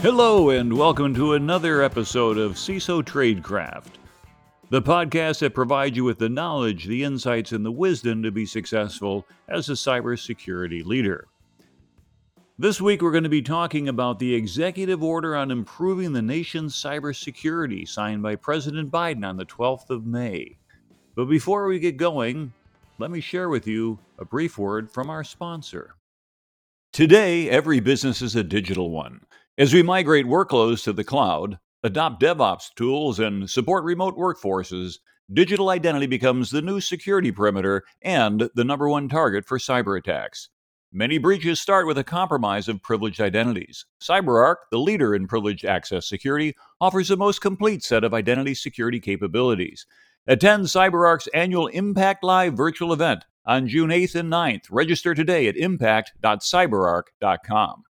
Hello, 0.00 0.50
and 0.50 0.76
welcome 0.76 1.14
to 1.14 1.32
another 1.32 1.82
episode 1.82 2.36
of 2.36 2.52
CISO 2.52 3.02
Tradecraft, 3.02 3.94
the 4.68 4.82
podcast 4.82 5.38
that 5.38 5.54
provides 5.54 5.96
you 5.96 6.04
with 6.04 6.18
the 6.18 6.28
knowledge, 6.28 6.84
the 6.84 7.02
insights, 7.02 7.52
and 7.52 7.64
the 7.64 7.72
wisdom 7.72 8.22
to 8.22 8.30
be 8.30 8.44
successful 8.44 9.26
as 9.48 9.70
a 9.70 9.72
cybersecurity 9.72 10.84
leader. 10.84 11.28
This 12.58 12.78
week, 12.78 13.00
we're 13.00 13.10
going 13.10 13.24
to 13.24 13.30
be 13.30 13.40
talking 13.40 13.88
about 13.88 14.18
the 14.18 14.34
executive 14.34 15.02
order 15.02 15.34
on 15.34 15.50
improving 15.50 16.12
the 16.12 16.22
nation's 16.22 16.74
cybersecurity 16.74 17.88
signed 17.88 18.22
by 18.22 18.36
President 18.36 18.90
Biden 18.90 19.26
on 19.26 19.38
the 19.38 19.46
12th 19.46 19.88
of 19.88 20.04
May. 20.04 20.58
But 21.14 21.24
before 21.24 21.66
we 21.66 21.78
get 21.78 21.96
going, 21.96 22.52
let 22.98 23.10
me 23.10 23.20
share 23.20 23.48
with 23.48 23.66
you 23.66 23.98
a 24.18 24.26
brief 24.26 24.58
word 24.58 24.90
from 24.90 25.08
our 25.08 25.24
sponsor. 25.24 25.94
Today, 26.92 27.48
every 27.48 27.80
business 27.80 28.20
is 28.20 28.36
a 28.36 28.44
digital 28.44 28.90
one. 28.90 29.22
As 29.58 29.72
we 29.72 29.82
migrate 29.82 30.26
workloads 30.26 30.84
to 30.84 30.92
the 30.92 31.02
cloud, 31.02 31.58
adopt 31.82 32.20
DevOps 32.20 32.74
tools, 32.74 33.18
and 33.18 33.48
support 33.48 33.84
remote 33.84 34.14
workforces, 34.14 34.98
digital 35.32 35.70
identity 35.70 36.06
becomes 36.06 36.50
the 36.50 36.60
new 36.60 36.78
security 36.78 37.32
perimeter 37.32 37.82
and 38.02 38.50
the 38.54 38.64
number 38.64 38.86
one 38.86 39.08
target 39.08 39.46
for 39.46 39.56
cyber 39.56 39.98
attacks. 39.98 40.50
Many 40.92 41.16
breaches 41.16 41.58
start 41.58 41.86
with 41.86 41.96
a 41.96 42.04
compromise 42.04 42.68
of 42.68 42.82
privileged 42.82 43.18
identities. 43.18 43.86
CyberArk, 43.98 44.56
the 44.70 44.78
leader 44.78 45.14
in 45.14 45.26
privileged 45.26 45.64
access 45.64 46.06
security, 46.06 46.54
offers 46.78 47.08
the 47.08 47.16
most 47.16 47.40
complete 47.40 47.82
set 47.82 48.04
of 48.04 48.12
identity 48.12 48.54
security 48.54 49.00
capabilities. 49.00 49.86
Attend 50.26 50.66
CyberArk's 50.66 51.28
annual 51.28 51.68
Impact 51.68 52.22
Live 52.22 52.52
virtual 52.52 52.92
event 52.92 53.24
on 53.46 53.68
June 53.68 53.88
8th 53.88 54.16
and 54.16 54.30
9th. 54.30 54.66
Register 54.70 55.14
today 55.14 55.48
at 55.48 55.56
impact.cyberark.com. 55.56 57.84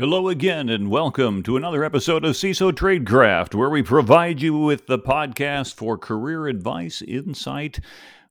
Hello 0.00 0.28
again, 0.28 0.68
and 0.68 0.92
welcome 0.92 1.42
to 1.42 1.56
another 1.56 1.82
episode 1.82 2.24
of 2.24 2.36
CISO 2.36 2.70
Tradecraft, 2.70 3.52
where 3.56 3.68
we 3.68 3.82
provide 3.82 4.40
you 4.40 4.56
with 4.56 4.86
the 4.86 4.96
podcast 4.96 5.74
for 5.74 5.98
career 5.98 6.46
advice, 6.46 7.02
insight, 7.02 7.80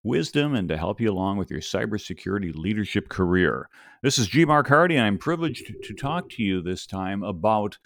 wisdom, 0.02 0.56
and 0.56 0.70
to 0.70 0.78
help 0.78 1.02
you 1.02 1.12
along 1.12 1.36
with 1.36 1.52
your 1.52 1.60
cybersecurity 1.60 2.56
leadership 2.56 3.10
career. 3.10 3.68
This 4.02 4.18
is 4.18 4.30
G. 4.30 4.46
Mark 4.46 4.70
Hardy, 4.70 4.96
and 4.96 5.06
I'm 5.06 5.18
privileged 5.18 5.74
to 5.84 5.94
talk 5.94 6.30
to 6.30 6.42
you 6.42 6.62
this 6.62 6.86
time 6.86 7.22
about 7.22 7.78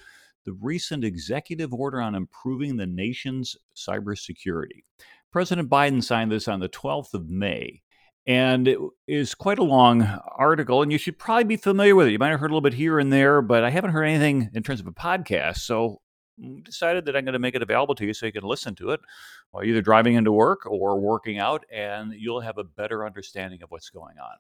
the 0.46 0.54
recent 0.62 1.04
executive 1.04 1.74
order 1.74 2.00
on 2.00 2.14
improving 2.14 2.78
the 2.78 2.86
nation's 2.86 3.58
cybersecurity. 3.76 4.84
President 5.32 5.72
Biden 5.72 6.04
signed 6.04 6.32
this 6.32 6.48
on 6.48 6.60
the 6.60 6.70
12th 6.70 7.16
of 7.16 7.32
May. 7.32 7.82
And 8.32 8.66
it 8.66 8.80
is 9.10 9.36
quite 9.36 9.60
a 9.60 9.64
long 9.64 10.04
article, 10.38 10.82
and 10.82 10.90
you 10.90 10.98
should 10.98 11.20
probably 11.20 11.44
be 11.44 11.58
familiar 11.58 11.98
with 11.98 12.08
it. 12.08 12.12
You 12.12 12.20
might 12.20 12.30
have 12.30 12.40
heard 12.40 12.50
a 12.50 12.54
little 12.54 12.62
bit 12.62 12.74
here 12.74 12.98
and 12.98 13.12
there, 13.12 13.42
but 13.42 13.66
I 13.66 13.70
haven't 13.70 13.92
heard 13.92 14.06
anything 14.06 14.50
in 14.54 14.64
terms 14.64 14.80
of 14.80 14.88
a 14.88 14.94
podcast. 14.94 15.58
So 15.58 16.00
decided 16.64 17.04
that 17.06 17.18
I'm 17.18 17.26
going 17.26 17.34
to 17.34 17.40
make 17.40 17.56
it 17.56 17.62
available 17.62 17.94
to 17.96 18.06
you 18.06 18.14
so 18.14 18.26
you 18.26 18.32
can 18.32 18.46
listen 18.46 18.74
to 18.76 18.92
it 18.92 19.02
while 19.52 19.66
either 19.66 19.82
driving 19.82 20.16
into 20.16 20.32
work 20.32 20.66
or 20.66 20.98
working 20.98 21.40
out, 21.40 21.66
and 21.70 22.14
you'll 22.14 22.40
have 22.40 22.58
a 22.58 22.64
better 22.64 23.06
understanding 23.06 23.64
of 23.64 23.70
what's 23.70 23.90
going 23.90 24.18
on. 24.18 24.38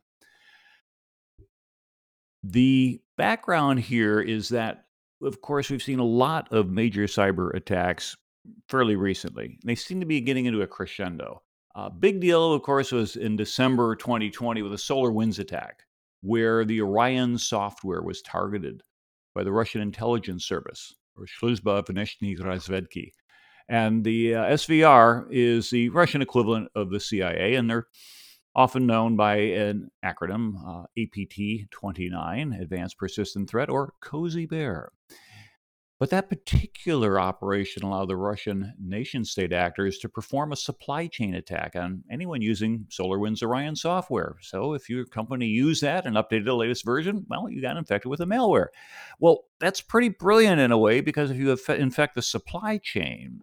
The 2.43 3.01
background 3.17 3.81
here 3.81 4.21
is 4.21 4.47
that, 4.49 4.85
of 5.21 5.41
course, 5.41 5.69
we've 5.69 5.83
seen 5.83 5.99
a 5.99 6.05
lot 6.05 6.53
of 6.53 6.69
major 6.69 7.07
cyber 7.07 7.53
attacks 7.53 8.15
fairly 8.69 8.95
recently. 8.95 9.59
They 9.65 9.75
seem 9.75 9.99
to 9.99 10.05
be 10.05 10.21
getting 10.21 10.45
into 10.45 10.61
a 10.61 10.67
crescendo. 10.67 11.41
Uh, 11.73 11.89
big 11.89 12.19
deal, 12.19 12.53
of 12.53 12.61
course, 12.63 12.91
was 12.91 13.15
in 13.15 13.35
December 13.35 13.95
2020 13.95 14.61
with 14.61 14.73
a 14.73 14.77
SolarWinds 14.77 15.39
attack, 15.39 15.83
where 16.21 16.65
the 16.65 16.81
Orion 16.81 17.37
software 17.37 18.01
was 18.01 18.21
targeted 18.21 18.83
by 19.33 19.43
the 19.43 19.51
Russian 19.51 19.81
intelligence 19.81 20.45
service, 20.45 20.93
or 21.15 21.25
Shluzba 21.25 21.85
Veneshny 21.85 22.37
Razvedki. 22.37 23.11
And 23.69 24.03
the 24.03 24.35
uh, 24.35 24.43
SVR 24.47 25.27
is 25.31 25.69
the 25.69 25.89
Russian 25.89 26.21
equivalent 26.21 26.69
of 26.75 26.89
the 26.89 26.99
CIA, 26.99 27.55
and 27.55 27.69
they're 27.69 27.87
often 28.53 28.85
known 28.85 29.15
by 29.15 29.35
an 29.37 29.89
acronym, 30.03 30.55
uh, 30.67 30.83
APT 30.99 31.71
29, 31.71 32.53
Advanced 32.53 32.97
Persistent 32.97 33.49
Threat, 33.49 33.69
or 33.69 33.93
Cozy 34.01 34.45
Bear. 34.45 34.91
But 36.01 36.09
that 36.09 36.29
particular 36.29 37.19
operation 37.19 37.83
allowed 37.83 38.09
the 38.09 38.15
Russian 38.15 38.73
nation 38.79 39.23
state 39.23 39.53
actors 39.53 39.99
to 39.99 40.09
perform 40.09 40.51
a 40.51 40.55
supply 40.55 41.05
chain 41.05 41.35
attack 41.35 41.75
on 41.75 42.03
anyone 42.09 42.41
using 42.41 42.87
SolarWinds 42.89 43.43
Orion 43.43 43.75
software. 43.75 44.37
So 44.41 44.73
if 44.73 44.89
your 44.89 45.05
company 45.05 45.45
used 45.45 45.83
that 45.83 46.07
and 46.07 46.15
updated 46.15 46.45
the 46.45 46.55
latest 46.55 46.85
version, 46.85 47.27
well, 47.29 47.47
you 47.51 47.61
got 47.61 47.77
infected 47.77 48.09
with 48.09 48.19
a 48.19 48.25
malware. 48.25 48.69
Well, 49.19 49.43
that's 49.59 49.79
pretty 49.79 50.09
brilliant 50.09 50.59
in 50.59 50.71
a 50.71 50.77
way 50.79 51.01
because 51.01 51.29
if 51.29 51.37
you 51.37 51.55
infect 51.75 52.15
the 52.15 52.23
supply 52.23 52.79
chain, 52.79 53.41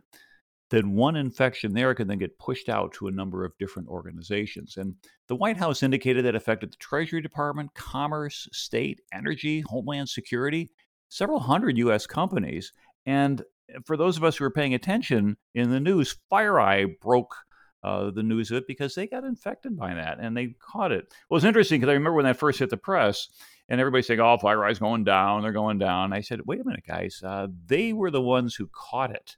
then 0.70 0.94
one 0.94 1.14
infection 1.14 1.74
there 1.74 1.94
can 1.94 2.08
then 2.08 2.18
get 2.18 2.40
pushed 2.40 2.68
out 2.68 2.92
to 2.94 3.06
a 3.06 3.12
number 3.12 3.44
of 3.44 3.56
different 3.60 3.88
organizations. 3.88 4.78
And 4.78 4.96
the 5.28 5.36
White 5.36 5.58
House 5.58 5.84
indicated 5.84 6.24
that 6.24 6.34
affected 6.34 6.72
the 6.72 6.76
Treasury 6.78 7.22
Department, 7.22 7.72
Commerce, 7.74 8.48
State, 8.52 9.00
Energy, 9.12 9.60
Homeland 9.60 10.08
Security, 10.08 10.70
several 11.08 11.40
hundred 11.40 11.78
U.S. 11.78 12.06
companies. 12.06 12.72
And 13.06 13.42
for 13.84 13.96
those 13.96 14.16
of 14.16 14.24
us 14.24 14.36
who 14.36 14.44
are 14.44 14.50
paying 14.50 14.74
attention 14.74 15.36
in 15.54 15.70
the 15.70 15.80
news, 15.80 16.16
FireEye 16.30 17.00
broke 17.00 17.34
uh, 17.82 18.10
the 18.10 18.22
news 18.22 18.50
of 18.50 18.58
it 18.58 18.66
because 18.66 18.94
they 18.94 19.06
got 19.06 19.24
infected 19.24 19.76
by 19.76 19.94
that 19.94 20.18
and 20.20 20.36
they 20.36 20.54
caught 20.58 20.92
it. 20.92 21.12
Well, 21.28 21.36
it's 21.36 21.46
interesting 21.46 21.80
because 21.80 21.90
I 21.90 21.94
remember 21.94 22.14
when 22.14 22.24
that 22.24 22.38
first 22.38 22.58
hit 22.58 22.70
the 22.70 22.76
press 22.76 23.28
and 23.68 23.80
everybody 23.80 24.02
saying, 24.02 24.20
oh, 24.20 24.38
FireEye's 24.42 24.78
going 24.78 25.04
down, 25.04 25.42
they're 25.42 25.52
going 25.52 25.78
down. 25.78 26.12
I 26.12 26.20
said, 26.20 26.40
wait 26.46 26.60
a 26.60 26.64
minute, 26.64 26.84
guys, 26.86 27.22
uh, 27.24 27.48
they 27.66 27.92
were 27.92 28.10
the 28.10 28.22
ones 28.22 28.54
who 28.54 28.68
caught 28.72 29.10
it. 29.10 29.36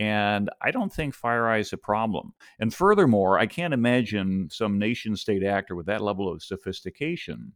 And 0.00 0.50
I 0.60 0.70
don't 0.70 0.92
think 0.92 1.16
FireEye 1.16 1.60
is 1.60 1.72
a 1.72 1.76
problem. 1.76 2.34
And 2.58 2.74
furthermore, 2.74 3.38
I 3.38 3.46
can't 3.46 3.74
imagine 3.74 4.48
some 4.50 4.78
nation 4.78 5.16
state 5.16 5.44
actor 5.44 5.76
with 5.76 5.86
that 5.86 6.02
level 6.02 6.32
of 6.32 6.42
sophistication 6.42 7.52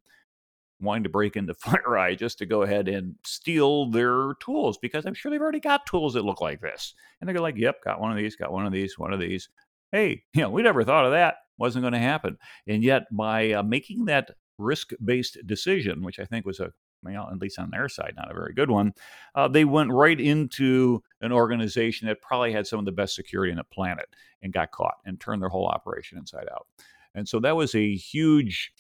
wanting 0.80 1.04
to 1.04 1.08
break 1.08 1.36
into 1.36 1.54
FireEye 1.66 2.18
just 2.18 2.38
to 2.38 2.46
go 2.46 2.62
ahead 2.62 2.88
and 2.88 3.14
steal 3.24 3.90
their 3.90 4.34
tools 4.40 4.78
because 4.78 5.06
I'm 5.06 5.14
sure 5.14 5.30
they've 5.30 5.40
already 5.40 5.60
got 5.60 5.86
tools 5.86 6.14
that 6.14 6.24
look 6.24 6.40
like 6.40 6.60
this. 6.60 6.94
And 7.20 7.28
they're 7.28 7.40
like, 7.40 7.56
yep, 7.56 7.82
got 7.84 8.00
one 8.00 8.10
of 8.10 8.16
these, 8.16 8.36
got 8.36 8.52
one 8.52 8.66
of 8.66 8.72
these, 8.72 8.98
one 8.98 9.12
of 9.12 9.20
these. 9.20 9.48
Hey, 9.92 10.22
you 10.34 10.42
know, 10.42 10.50
we 10.50 10.62
never 10.62 10.84
thought 10.84 11.06
of 11.06 11.12
that. 11.12 11.36
Wasn't 11.58 11.82
going 11.82 11.94
to 11.94 11.98
happen. 11.98 12.38
And 12.66 12.84
yet, 12.84 13.04
by 13.10 13.52
uh, 13.52 13.62
making 13.62 14.04
that 14.06 14.30
risk 14.58 14.92
based 15.04 15.38
decision, 15.46 16.02
which 16.02 16.18
I 16.18 16.24
think 16.24 16.46
was 16.46 16.60
a 16.60 16.72
well, 17.02 17.28
at 17.30 17.38
least 17.38 17.58
on 17.58 17.70
their 17.70 17.88
side, 17.88 18.14
not 18.16 18.30
a 18.30 18.34
very 18.34 18.52
good 18.52 18.70
one. 18.70 18.92
Uh, 19.34 19.48
they 19.48 19.64
went 19.64 19.92
right 19.92 20.18
into 20.18 21.02
an 21.20 21.32
organization 21.32 22.08
that 22.08 22.20
probably 22.20 22.52
had 22.52 22.66
some 22.66 22.78
of 22.78 22.84
the 22.84 22.92
best 22.92 23.14
security 23.14 23.52
on 23.52 23.58
the 23.58 23.64
planet 23.64 24.06
and 24.42 24.52
got 24.52 24.72
caught 24.72 24.96
and 25.04 25.20
turned 25.20 25.42
their 25.42 25.48
whole 25.48 25.66
operation 25.66 26.18
inside 26.18 26.48
out. 26.52 26.66
And 27.14 27.28
so 27.28 27.40
that 27.40 27.56
was 27.56 27.74
a 27.74 27.94
huge 27.94 28.72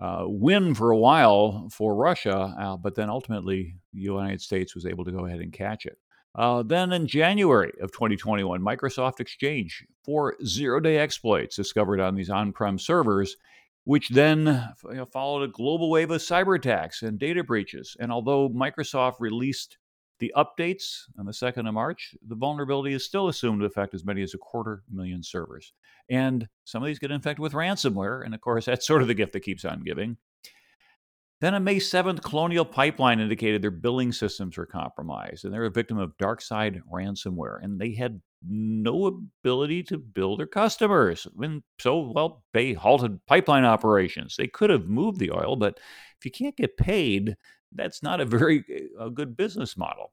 uh, 0.00 0.24
win 0.26 0.74
for 0.74 0.90
a 0.90 0.96
while 0.96 1.68
for 1.70 1.94
Russia, 1.94 2.54
uh, 2.58 2.76
but 2.76 2.94
then 2.94 3.10
ultimately 3.10 3.76
the 3.92 4.00
United 4.00 4.40
States 4.40 4.74
was 4.74 4.86
able 4.86 5.04
to 5.04 5.12
go 5.12 5.26
ahead 5.26 5.40
and 5.40 5.52
catch 5.52 5.84
it. 5.84 5.98
Uh, 6.34 6.62
then 6.62 6.92
in 6.92 7.06
January 7.06 7.72
of 7.80 7.92
2021, 7.92 8.60
Microsoft 8.60 9.20
Exchange 9.20 9.84
for 10.04 10.36
zero 10.44 10.80
day 10.80 10.98
exploits 10.98 11.56
discovered 11.56 12.00
on 12.00 12.14
these 12.14 12.30
on 12.30 12.52
prem 12.52 12.78
servers, 12.78 13.36
which 13.84 14.08
then 14.10 14.72
you 14.88 14.94
know, 14.94 15.04
followed 15.06 15.42
a 15.42 15.52
global 15.52 15.90
wave 15.90 16.10
of 16.10 16.20
cyber 16.20 16.56
attacks 16.56 17.02
and 17.02 17.18
data 17.18 17.42
breaches. 17.42 17.96
And 17.98 18.12
although 18.12 18.48
Microsoft 18.48 19.14
released 19.18 19.76
the 20.20 20.32
updates 20.36 21.02
on 21.18 21.26
the 21.26 21.32
2nd 21.32 21.66
of 21.66 21.74
March, 21.74 22.14
the 22.26 22.34
vulnerability 22.34 22.94
is 22.94 23.04
still 23.04 23.28
assumed 23.28 23.60
to 23.60 23.66
affect 23.66 23.94
as 23.94 24.04
many 24.04 24.22
as 24.22 24.34
a 24.34 24.38
quarter 24.38 24.82
million 24.90 25.22
servers. 25.22 25.72
And 26.08 26.46
some 26.64 26.82
of 26.82 26.86
these 26.86 26.98
get 26.98 27.10
infected 27.10 27.40
with 27.40 27.54
ransomware. 27.54 28.24
And 28.24 28.34
of 28.34 28.40
course, 28.40 28.64
that's 28.66 28.86
sort 28.86 29.02
of 29.02 29.08
the 29.08 29.14
gift 29.14 29.32
that 29.32 29.40
keeps 29.40 29.64
on 29.64 29.80
giving. 29.80 30.16
Then 31.40 31.54
on 31.54 31.64
May 31.64 31.76
7th, 31.76 32.22
Colonial 32.22 32.66
Pipeline 32.66 33.18
indicated 33.18 33.62
their 33.62 33.70
billing 33.70 34.12
systems 34.12 34.58
were 34.58 34.66
compromised 34.66 35.46
and 35.46 35.54
they're 35.54 35.64
a 35.64 35.70
victim 35.70 35.96
of 35.96 36.16
DarkSide 36.18 36.82
ransomware. 36.92 37.64
And 37.64 37.80
they 37.80 37.94
had 37.94 38.20
no 38.46 39.06
ability 39.06 39.84
to 39.84 39.96
bill 39.96 40.36
their 40.36 40.46
customers. 40.46 41.26
And 41.40 41.62
so, 41.78 42.12
well, 42.14 42.44
they 42.52 42.74
halted 42.74 43.24
pipeline 43.26 43.64
operations. 43.64 44.36
They 44.36 44.48
could 44.48 44.68
have 44.68 44.88
moved 44.88 45.18
the 45.18 45.30
oil, 45.30 45.56
but 45.56 45.78
if 46.18 46.26
you 46.26 46.30
can't 46.30 46.56
get 46.56 46.76
paid, 46.76 47.36
that's 47.72 48.02
not 48.02 48.20
a 48.20 48.24
very 48.24 48.64
a 49.00 49.10
good 49.10 49.36
business 49.36 49.76
model. 49.76 50.12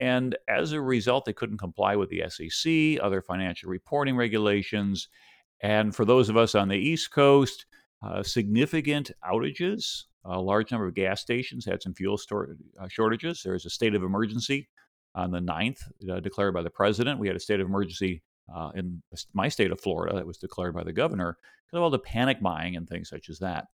And 0.00 0.36
as 0.48 0.72
a 0.72 0.80
result, 0.80 1.24
they 1.24 1.32
couldn't 1.32 1.58
comply 1.58 1.96
with 1.96 2.08
the 2.08 2.24
SEC, 2.28 3.02
other 3.02 3.20
financial 3.20 3.68
reporting 3.68 4.16
regulations. 4.16 5.08
And 5.60 5.94
for 5.94 6.04
those 6.04 6.28
of 6.28 6.36
us 6.36 6.54
on 6.54 6.68
the 6.68 6.76
East 6.76 7.10
Coast, 7.10 7.66
uh, 8.02 8.22
significant 8.22 9.10
outages. 9.28 10.04
A 10.24 10.38
large 10.38 10.70
number 10.70 10.86
of 10.86 10.94
gas 10.94 11.20
stations 11.20 11.64
had 11.64 11.82
some 11.82 11.94
fuel 11.94 12.18
store, 12.18 12.56
uh, 12.80 12.88
shortages. 12.88 13.42
There 13.42 13.54
was 13.54 13.64
a 13.64 13.70
state 13.70 13.94
of 13.94 14.02
emergency 14.02 14.68
on 15.14 15.30
the 15.30 15.40
9th 15.40 15.80
uh, 16.10 16.20
declared 16.20 16.54
by 16.54 16.62
the 16.62 16.70
president. 16.70 17.18
We 17.18 17.28
had 17.28 17.36
a 17.36 17.40
state 17.40 17.60
of 17.60 17.66
emergency 17.66 18.22
uh, 18.54 18.70
in 18.74 19.02
my 19.32 19.48
state 19.48 19.72
of 19.72 19.80
Florida 19.80 20.14
that 20.16 20.26
was 20.26 20.38
declared 20.38 20.74
by 20.74 20.84
the 20.84 20.92
governor 20.92 21.36
because 21.66 21.78
of 21.78 21.82
all 21.82 21.90
the 21.90 21.98
panic 21.98 22.40
buying 22.40 22.76
and 22.76 22.88
things 22.88 23.08
such 23.08 23.28
as 23.28 23.38
that. 23.40 23.66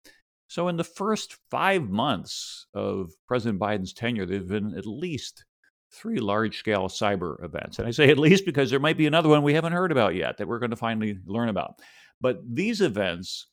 So, 0.52 0.68
in 0.68 0.76
the 0.76 0.84
first 0.84 1.38
five 1.50 1.88
months 1.88 2.66
of 2.74 3.12
President 3.26 3.58
Biden's 3.58 3.94
tenure, 3.94 4.26
there 4.26 4.36
have 4.36 4.48
been 4.48 4.76
at 4.76 4.84
least 4.84 5.46
three 5.90 6.18
large 6.18 6.58
scale 6.58 6.88
cyber 6.88 7.42
events. 7.42 7.78
And 7.78 7.88
I 7.88 7.90
say 7.90 8.10
at 8.10 8.18
least 8.18 8.44
because 8.44 8.68
there 8.68 8.78
might 8.78 8.98
be 8.98 9.06
another 9.06 9.30
one 9.30 9.42
we 9.42 9.54
haven't 9.54 9.72
heard 9.72 9.90
about 9.90 10.14
yet 10.14 10.36
that 10.36 10.46
we're 10.46 10.58
going 10.58 10.68
to 10.68 10.76
finally 10.76 11.18
learn 11.24 11.48
about. 11.48 11.80
But 12.20 12.42
these 12.46 12.82
events 12.82 13.46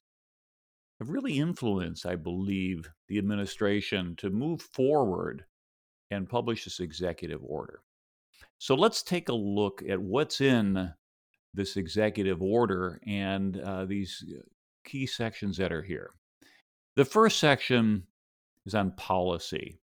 have 1.00 1.10
really 1.10 1.40
influenced, 1.40 2.06
I 2.06 2.18
believe, 2.18 2.90
the 3.08 3.18
administration 3.18 4.18
to 4.18 4.30
move 4.30 4.62
forward 4.62 5.46
and 6.12 6.28
publish 6.28 6.66
this 6.66 6.82
executive 6.82 7.40
order. 7.42 7.80
So 8.58 8.76
let's 8.76 9.04
take 9.04 9.30
a 9.30 9.34
look 9.34 9.82
at 9.88 10.02
what's 10.02 10.42
in 10.42 10.92
this 11.54 11.78
executive 11.78 12.42
order 12.42 13.00
and 13.08 13.58
uh, 13.58 13.86
these 13.86 14.22
uh, 14.30 14.42
key 14.84 15.06
sections 15.06 15.56
that 15.56 15.72
are 15.72 15.82
here. 15.82 16.12
The 16.96 17.06
first 17.06 17.40
section 17.40 18.04
is 18.66 18.76
on 18.76 18.92
policy. 18.92 19.78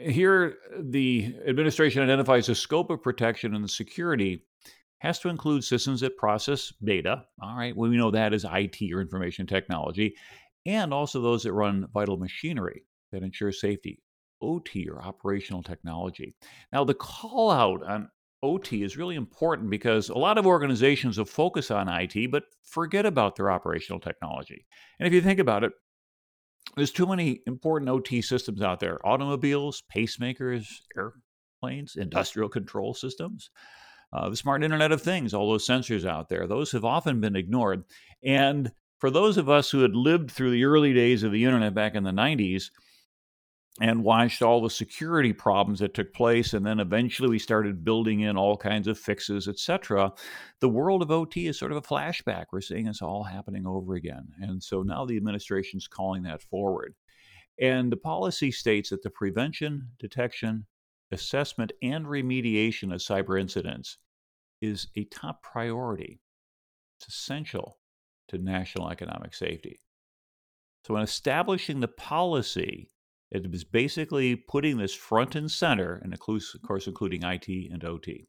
Here, 0.00 0.56
the 0.78 1.34
administration 1.46 2.02
identifies 2.02 2.46
the 2.46 2.54
scope 2.54 2.90
of 2.90 3.02
protection 3.02 3.54
and 3.54 3.64
the 3.64 3.68
security 3.68 4.44
has 4.98 5.18
to 5.20 5.28
include 5.28 5.62
systems 5.62 6.00
that 6.00 6.16
process 6.16 6.72
data. 6.82 7.24
All 7.40 7.56
right, 7.56 7.76
well, 7.76 7.90
we 7.90 7.96
know 7.96 8.10
that 8.10 8.34
is 8.34 8.44
IT 8.50 8.82
or 8.92 9.00
information 9.00 9.46
technology, 9.46 10.14
and 10.64 10.92
also 10.92 11.20
those 11.20 11.42
that 11.44 11.52
run 11.52 11.86
vital 11.92 12.16
machinery 12.16 12.82
that 13.12 13.22
ensure 13.22 13.52
safety. 13.52 14.00
OT 14.42 14.88
or 14.88 15.02
operational 15.02 15.62
technology. 15.62 16.34
Now, 16.72 16.84
the 16.84 16.94
call 16.94 17.50
out 17.50 17.82
on 17.84 18.10
OT 18.42 18.82
is 18.82 18.96
really 18.96 19.16
important 19.16 19.70
because 19.70 20.08
a 20.08 20.18
lot 20.18 20.38
of 20.38 20.46
organizations 20.46 21.18
will 21.18 21.24
focus 21.24 21.70
on 21.70 21.88
IT 21.88 22.30
but 22.30 22.44
forget 22.62 23.06
about 23.06 23.36
their 23.36 23.50
operational 23.50 24.00
technology. 24.00 24.66
And 24.98 25.06
if 25.06 25.12
you 25.12 25.22
think 25.22 25.40
about 25.40 25.64
it, 25.64 25.72
there's 26.76 26.92
too 26.92 27.06
many 27.06 27.40
important 27.46 27.88
OT 27.88 28.20
systems 28.20 28.62
out 28.62 28.80
there 28.80 28.98
automobiles, 29.06 29.82
pacemakers, 29.94 30.66
airplanes, 30.96 31.96
industrial 31.96 32.48
control 32.48 32.94
systems. 32.94 33.50
Uh, 34.12 34.28
the 34.28 34.36
smart 34.36 34.62
Internet 34.62 34.92
of 34.92 35.02
Things, 35.02 35.34
all 35.34 35.50
those 35.50 35.66
sensors 35.66 36.06
out 36.06 36.28
there, 36.28 36.46
those 36.46 36.70
have 36.72 36.84
often 36.84 37.20
been 37.20 37.34
ignored. 37.34 37.84
And 38.22 38.70
for 38.98 39.10
those 39.10 39.36
of 39.36 39.48
us 39.48 39.70
who 39.70 39.82
had 39.82 39.96
lived 39.96 40.30
through 40.30 40.52
the 40.52 40.64
early 40.64 40.92
days 40.92 41.22
of 41.22 41.32
the 41.32 41.44
internet 41.44 41.74
back 41.74 41.94
in 41.94 42.04
the 42.04 42.12
90s, 42.12 42.70
and 43.80 44.02
watched 44.02 44.40
all 44.40 44.62
the 44.62 44.70
security 44.70 45.34
problems 45.34 45.80
that 45.80 45.92
took 45.92 46.12
place 46.14 46.54
and 46.54 46.64
then 46.64 46.80
eventually 46.80 47.28
we 47.28 47.38
started 47.38 47.84
building 47.84 48.20
in 48.20 48.36
all 48.36 48.56
kinds 48.56 48.88
of 48.88 48.98
fixes 48.98 49.48
etc 49.48 50.10
the 50.60 50.68
world 50.68 51.02
of 51.02 51.10
ot 51.10 51.36
is 51.36 51.58
sort 51.58 51.72
of 51.72 51.78
a 51.78 51.82
flashback. 51.82 52.46
We're 52.52 52.60
seeing 52.60 52.86
this 52.86 53.02
all 53.02 53.22
happening 53.22 53.66
over 53.66 53.94
again. 53.94 54.28
And 54.40 54.62
so 54.62 54.82
now 54.82 55.04
the 55.04 55.16
administration's 55.16 55.86
calling 55.86 56.22
that 56.22 56.42
forward. 56.42 56.94
And 57.60 57.90
the 57.92 57.96
policy 57.96 58.50
states 58.50 58.90
that 58.90 59.02
the 59.02 59.10
prevention 59.10 59.88
detection 59.98 60.66
assessment 61.12 61.72
and 61.82 62.06
remediation 62.06 62.92
of 62.92 63.00
cyber 63.00 63.40
incidents 63.40 63.98
is 64.60 64.88
a 64.96 65.04
top 65.04 65.42
priority. 65.42 66.20
It's 66.98 67.08
essential 67.08 67.78
to 68.28 68.38
national 68.38 68.90
economic 68.90 69.34
safety. 69.34 69.80
So 70.86 70.96
in 70.96 71.02
establishing 71.02 71.80
the 71.80 71.88
policy 71.88 72.88
it 73.30 73.50
was 73.50 73.64
basically 73.64 74.36
putting 74.36 74.78
this 74.78 74.94
front 74.94 75.34
and 75.34 75.50
center, 75.50 76.00
and 76.02 76.12
of 76.14 76.20
course, 76.20 76.86
including 76.86 77.22
IT 77.24 77.48
and 77.48 77.84
OT. 77.84 78.28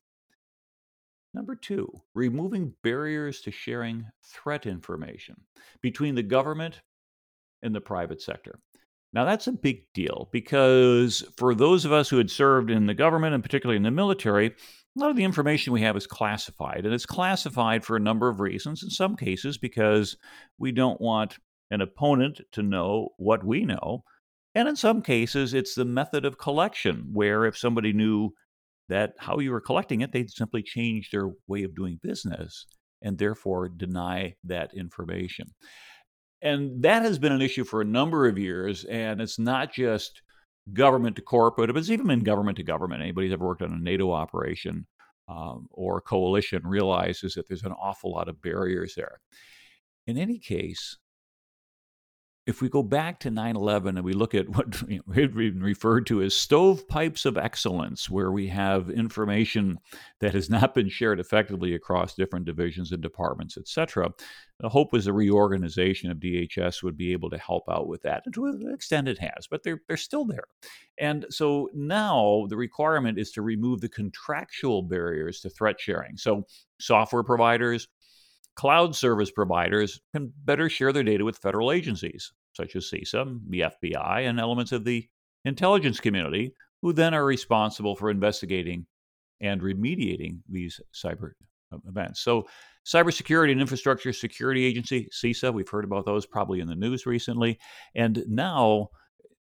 Number 1.34 1.56
two, 1.56 1.88
removing 2.16 2.74
barriers 2.84 3.42
to 3.42 3.52
sharing 3.52 4.06
threat 4.24 4.66
information 4.66 5.36
between 5.82 6.16
the 6.16 6.24
government 6.24 6.82
and 7.62 7.76
the 7.76 7.82
private 7.82 8.22
sector. 8.22 8.60
Now, 9.14 9.24
that's 9.24 9.48
a 9.48 9.52
big 9.52 9.84
deal 9.94 10.30
because 10.32 11.24
for 11.38 11.54
those 11.54 11.86
of 11.86 11.92
us 11.92 12.10
who 12.10 12.18
had 12.18 12.32
served 12.32 12.72
in 12.72 12.88
the 12.88 12.94
government 12.94 13.34
and 13.36 13.44
particularly 13.44 13.78
in 13.78 13.84
the 13.84 13.92
military, 13.92 14.48
a 14.48 15.00
lot 15.00 15.12
of 15.12 15.16
the 15.16 15.24
information 15.24 15.74
we 15.74 15.82
have 15.82 15.96
is 15.96 16.08
classified. 16.08 16.86
And 16.86 16.94
it's 16.94 17.06
classified 17.06 17.86
for 17.86 17.96
a 17.96 18.02
number 18.02 18.30
of 18.30 18.40
reasons. 18.40 18.84
In 18.84 18.90
some 18.90 19.16
cases, 19.16 19.58
because 19.58 20.18
we 20.58 20.72
don't 20.72 21.00
want 21.00 21.38
an 21.72 21.82
opponent 21.82 22.42
to 22.54 22.64
know 22.64 23.10
what 23.18 23.44
we 23.44 23.64
know. 23.64 24.04
And 24.58 24.68
in 24.68 24.76
some 24.76 25.04
cases, 25.04 25.54
it's 25.54 25.76
the 25.76 25.86
method 25.86 26.26
of 26.26 26.40
collection, 26.40 27.10
where 27.14 27.46
if 27.46 27.56
somebody 27.56 27.94
knew 27.94 28.32
that 28.90 29.14
how 29.20 29.38
you 29.38 29.52
were 29.52 29.62
collecting 29.62 30.02
it, 30.02 30.12
they'd 30.12 30.32
simply 30.32 30.64
change 30.64 31.12
their 31.12 31.30
way 31.48 31.62
of 31.62 31.76
doing 31.76 32.00
business 32.02 32.66
and 33.04 33.20
therefore 33.20 33.70
deny 33.70 34.34
that 34.46 34.74
information. 34.74 35.54
And 36.42 36.82
that 36.82 37.04
has 37.04 37.20
been 37.20 37.34
an 37.34 37.44
issue 37.44 37.66
for 37.66 37.82
a 37.82 37.86
number 37.86 38.28
of 38.28 38.40
years. 38.40 38.84
And 38.86 39.22
it's 39.22 39.38
not 39.38 39.72
just 39.72 40.24
government 40.74 41.18
to 41.18 41.22
corporate, 41.22 41.72
but 41.72 41.78
it's 41.78 41.92
even 41.92 42.08
been 42.08 42.24
government 42.24 42.58
to 42.58 42.64
government. 42.64 43.04
Anybody 43.04 43.28
who's 43.28 43.34
ever 43.34 43.46
worked 43.46 43.62
on 43.62 43.74
a 43.74 43.80
NATO 43.80 44.12
operation 44.12 44.88
um, 45.28 45.68
or 45.70 46.02
coalition 46.02 46.64
realizes 46.66 47.36
that 47.36 47.48
there's 47.48 47.62
an 47.62 47.74
awful 47.74 48.12
lot 48.12 48.28
of 48.28 48.42
barriers 48.42 48.96
there. 48.98 49.20
In 50.08 50.18
any 50.18 50.40
case, 50.40 50.98
if 52.48 52.62
we 52.62 52.70
go 52.70 52.82
back 52.82 53.20
to 53.20 53.30
9 53.30 53.58
11 53.58 53.98
and 53.98 54.06
we 54.06 54.14
look 54.14 54.34
at 54.34 54.48
what 54.50 54.82
we've 55.06 55.36
been 55.36 55.62
referred 55.62 56.08
to 56.08 56.22
as 56.22 56.34
stovepipes 56.34 57.26
of 57.26 57.38
excellence, 57.38 58.10
where 58.10 58.32
we 58.32 58.48
have 58.48 58.90
information 58.90 59.78
that 60.22 60.34
has 60.34 60.50
not 60.50 60.74
been 60.74 60.88
shared 60.88 61.20
effectively 61.20 61.76
across 61.76 62.16
different 62.16 62.46
divisions 62.46 62.94
and 62.94 63.02
departments, 63.02 63.58
et 63.58 63.68
cetera, 63.68 64.10
the 64.62 64.70
hope 64.70 64.94
was 64.94 65.06
a 65.06 65.14
reorganization 65.14 66.10
of 66.10 66.18
DHS 66.18 66.82
would 66.82 66.98
be 66.98 67.12
able 67.12 67.30
to 67.30 67.38
help 67.38 67.66
out 67.70 67.88
with 67.88 68.02
that. 68.04 68.24
And 68.26 68.34
to 68.34 68.46
an 68.46 68.72
extent, 68.74 69.10
it 69.10 69.20
has, 69.20 69.46
but 69.52 69.64
they're, 69.64 69.82
they're 69.88 69.98
still 69.98 70.26
there. 70.26 70.46
And 70.98 71.26
so 71.30 71.70
now 71.74 72.46
the 72.50 72.58
requirement 72.58 73.20
is 73.20 73.32
to 73.34 73.42
remove 73.42 73.82
the 73.82 73.90
contractual 73.90 74.82
barriers 74.84 75.42
to 75.42 75.50
threat 75.50 75.80
sharing. 75.80 76.18
So, 76.18 76.48
software 76.80 77.24
providers, 77.24 77.88
Cloud 78.58 78.96
service 78.96 79.30
providers 79.30 80.02
can 80.14 80.34
better 80.44 80.68
share 80.68 80.92
their 80.92 81.04
data 81.04 81.24
with 81.24 81.38
federal 81.38 81.72
agencies, 81.72 82.34
such 82.54 82.76
as 82.76 82.90
CISA, 82.90 83.40
the 83.50 83.62
FBI, 83.62 84.28
and 84.28 84.40
elements 84.40 84.72
of 84.72 84.84
the 84.84 85.08
intelligence 85.46 86.00
community, 86.00 86.54
who 86.82 86.92
then 86.92 87.14
are 87.14 87.24
responsible 87.24 87.96
for 87.96 88.10
investigating 88.10 88.88
and 89.42 89.62
remediating 89.62 90.40
these 90.50 90.82
cyber 90.94 91.32
events. 91.88 92.22
So, 92.22 92.48
Cybersecurity 92.86 93.52
and 93.52 93.62
Infrastructure 93.62 94.14
Security 94.14 94.64
Agency, 94.66 95.10
CISA, 95.14 95.54
we've 95.54 95.70
heard 95.70 95.84
about 95.84 96.06
those 96.06 96.26
probably 96.26 96.62
in 96.62 96.68
the 96.68 96.76
news 96.76 97.06
recently. 97.06 97.60
And 97.96 98.24
now 98.28 98.90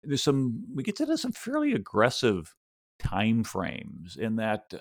there's 0.02 0.24
some, 0.24 0.64
we 0.74 0.82
get 0.82 0.96
to 0.96 1.16
some 1.16 1.30
fairly 1.32 1.72
aggressive 1.72 2.54
time 2.98 3.44
frames 3.44 4.16
in 4.16 4.36
that 4.36 4.64
uh, 4.74 4.78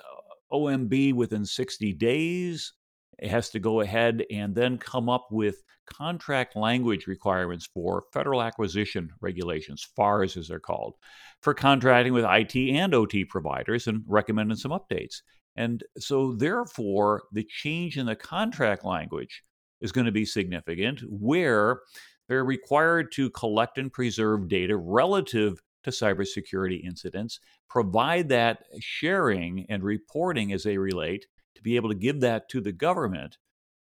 OMB 0.51 1.13
within 1.13 1.46
60 1.46 1.94
days, 1.94 2.74
has 3.22 3.50
to 3.52 3.60
go 3.60 3.82
ahead 3.82 4.26
and 4.32 4.54
then 4.54 4.78
come 4.78 5.10
up 5.10 5.28
with 5.32 5.64
contract 5.86 6.56
language 6.56 7.08
requirements 7.08 7.68
for 7.74 8.04
federal 8.12 8.42
acquisition 8.42 9.10
regulations, 9.22 9.88
FARs 9.96 10.38
as 10.38 10.48
they're 10.48 10.60
called, 10.60 10.96
for 11.42 11.54
contracting 11.54 12.14
with 12.14 12.26
IT 12.26 12.56
and 12.56 12.94
OT 12.94 13.24
providers 13.26 13.88
and 13.88 14.04
recommending 14.08 14.58
some 14.58 14.72
updates. 14.72 15.22
And 15.56 15.84
so, 15.98 16.34
therefore, 16.34 17.24
the 17.32 17.48
change 17.48 17.98
in 17.98 18.06
the 18.06 18.16
contract 18.16 18.84
language 18.84 19.44
is 19.80 19.92
going 19.92 20.06
to 20.06 20.12
be 20.12 20.26
significant, 20.26 21.02
where 21.08 21.82
they're 22.28 22.44
required 22.44 23.12
to 23.14 23.30
collect 23.30 23.78
and 23.78 23.92
preserve 23.92 24.50
data 24.50 24.76
relative 24.76 25.62
to 25.84 25.92
cybersecurity 25.92 26.84
incidents, 26.84 27.40
provide 27.70 28.28
that 28.30 28.64
sharing 28.80 29.66
and 29.70 29.84
reporting 29.84 30.52
as 30.52 30.64
they 30.64 30.78
relate 30.78 31.28
to 31.56 31.62
be 31.62 31.76
able 31.76 31.90
to 31.90 31.96
give 31.96 32.22
that 32.22 32.50
to 32.50 32.62
the 32.62 32.72
government, 32.72 33.38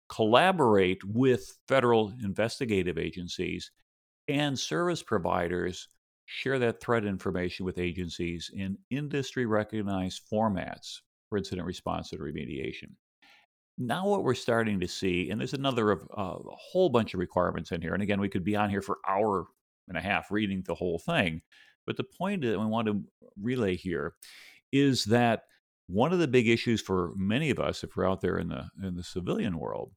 collaborate 0.08 1.04
with 1.04 1.58
federal 1.68 2.12
investigative 2.22 2.98
agencies 2.98 3.70
and 4.28 4.58
service 4.58 5.02
providers, 5.02 5.88
share 6.26 6.58
that 6.58 6.80
threat 6.80 7.04
information 7.04 7.64
with 7.64 7.78
agencies 7.78 8.50
in 8.54 8.76
industry 8.90 9.46
recognized 9.46 10.22
formats 10.30 10.98
for 11.28 11.38
incident 11.38 11.66
response 11.66 12.12
and 12.12 12.20
remediation. 12.20 12.90
Now, 13.78 14.06
what 14.08 14.24
we're 14.24 14.34
starting 14.34 14.80
to 14.80 14.88
see, 14.88 15.30
and 15.30 15.40
there's 15.40 15.54
another 15.54 15.90
of 15.90 16.02
uh, 16.16 16.36
a 16.36 16.56
whole 16.56 16.88
bunch 16.88 17.14
of 17.14 17.20
requirements 17.20 17.70
in 17.70 17.80
here, 17.80 17.94
and 17.94 18.02
again, 18.02 18.20
we 18.20 18.28
could 18.28 18.44
be 18.44 18.56
on 18.56 18.70
here 18.70 18.82
for 18.82 18.98
hour 19.06 19.46
and 19.88 19.96
a 19.96 20.00
half 20.00 20.30
reading 20.30 20.62
the 20.66 20.74
whole 20.74 20.98
thing. 20.98 21.40
But 21.86 21.96
the 21.96 22.04
point 22.04 22.42
that 22.42 22.58
we 22.58 22.66
want 22.66 22.88
to 22.88 23.02
relay 23.40 23.76
here 23.76 24.14
is 24.72 25.04
that 25.06 25.44
one 25.88 26.12
of 26.12 26.18
the 26.18 26.28
big 26.28 26.48
issues 26.48 26.80
for 26.80 27.12
many 27.16 27.50
of 27.50 27.58
us, 27.58 27.82
if 27.82 27.96
we're 27.96 28.08
out 28.08 28.20
there 28.20 28.38
in 28.38 28.48
the 28.48 28.68
in 28.82 28.94
the 28.94 29.02
civilian 29.02 29.58
world, 29.58 29.90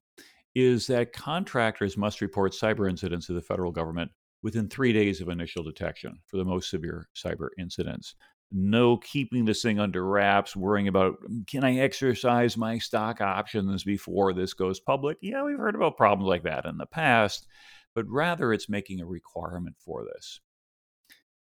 is 0.55 0.87
that 0.87 1.13
contractors 1.13 1.97
must 1.97 2.21
report 2.21 2.53
cyber 2.53 2.89
incidents 2.89 3.27
to 3.27 3.33
the 3.33 3.41
federal 3.41 3.71
government 3.71 4.09
within 4.41 4.67
three 4.67 4.93
days 4.93 5.21
of 5.21 5.29
initial 5.29 5.63
detection 5.63 6.17
for 6.25 6.37
the 6.37 6.45
most 6.45 6.69
severe 6.69 7.07
cyber 7.15 7.49
incidents. 7.59 8.15
No 8.53 8.97
keeping 8.97 9.45
this 9.45 9.61
thing 9.61 9.79
under 9.79 10.05
wraps, 10.05 10.55
worrying 10.55 10.87
about 10.87 11.15
mm, 11.29 11.45
can 11.47 11.63
I 11.63 11.77
exercise 11.77 12.57
my 12.57 12.77
stock 12.77 13.21
options 13.21 13.83
before 13.83 14.33
this 14.33 14.53
goes 14.53 14.79
public? 14.79 15.17
Yeah, 15.21 15.43
we've 15.43 15.57
heard 15.57 15.75
about 15.75 15.97
problems 15.97 16.27
like 16.27 16.43
that 16.43 16.65
in 16.65 16.77
the 16.77 16.85
past, 16.85 17.47
but 17.95 18.05
rather 18.07 18.51
it's 18.51 18.69
making 18.69 19.01
a 19.01 19.05
requirement 19.05 19.75
for 19.77 20.05
this. 20.05 20.39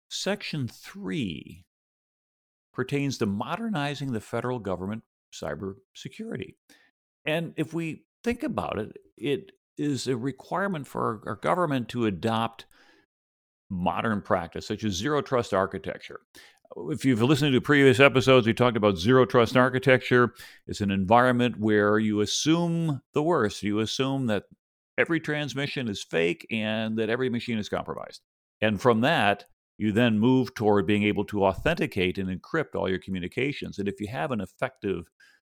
Section 0.08 0.68
3 0.68 1.64
pertains 2.74 3.18
to 3.18 3.26
modernizing 3.26 4.12
the 4.12 4.20
federal 4.20 4.58
government 4.58 5.02
cybersecurity. 5.32 6.54
And 7.24 7.54
if 7.56 7.72
we 7.72 8.04
think 8.22 8.42
about 8.42 8.78
it, 8.78 8.96
it 9.16 9.52
is 9.76 10.06
a 10.06 10.16
requirement 10.16 10.86
for 10.86 11.20
our, 11.26 11.30
our 11.30 11.36
government 11.36 11.88
to 11.90 12.06
adopt 12.06 12.66
modern 13.70 14.20
practice, 14.20 14.66
such 14.66 14.84
as 14.84 14.92
zero 14.92 15.20
trust 15.20 15.54
architecture. 15.54 16.20
If 16.90 17.04
you've 17.04 17.22
listened 17.22 17.52
to 17.52 17.60
previous 17.60 18.00
episodes, 18.00 18.46
we 18.46 18.54
talked 18.54 18.76
about 18.76 18.98
zero 18.98 19.24
trust 19.24 19.56
architecture. 19.56 20.34
It's 20.66 20.80
an 20.80 20.90
environment 20.90 21.58
where 21.58 21.98
you 21.98 22.20
assume 22.20 23.00
the 23.12 23.22
worst. 23.22 23.62
You 23.62 23.80
assume 23.80 24.26
that 24.26 24.44
every 24.98 25.20
transmission 25.20 25.88
is 25.88 26.02
fake 26.02 26.46
and 26.50 26.98
that 26.98 27.10
every 27.10 27.28
machine 27.28 27.58
is 27.58 27.68
compromised. 27.68 28.20
And 28.60 28.80
from 28.80 29.02
that, 29.02 29.44
you 29.76 29.92
then 29.92 30.18
move 30.18 30.54
toward 30.54 30.86
being 30.86 31.02
able 31.02 31.24
to 31.24 31.44
authenticate 31.44 32.18
and 32.18 32.28
encrypt 32.28 32.74
all 32.74 32.88
your 32.88 32.98
communications. 32.98 33.78
And 33.78 33.88
if 33.88 34.00
you 34.00 34.08
have 34.08 34.30
an 34.30 34.40
effective 34.40 35.04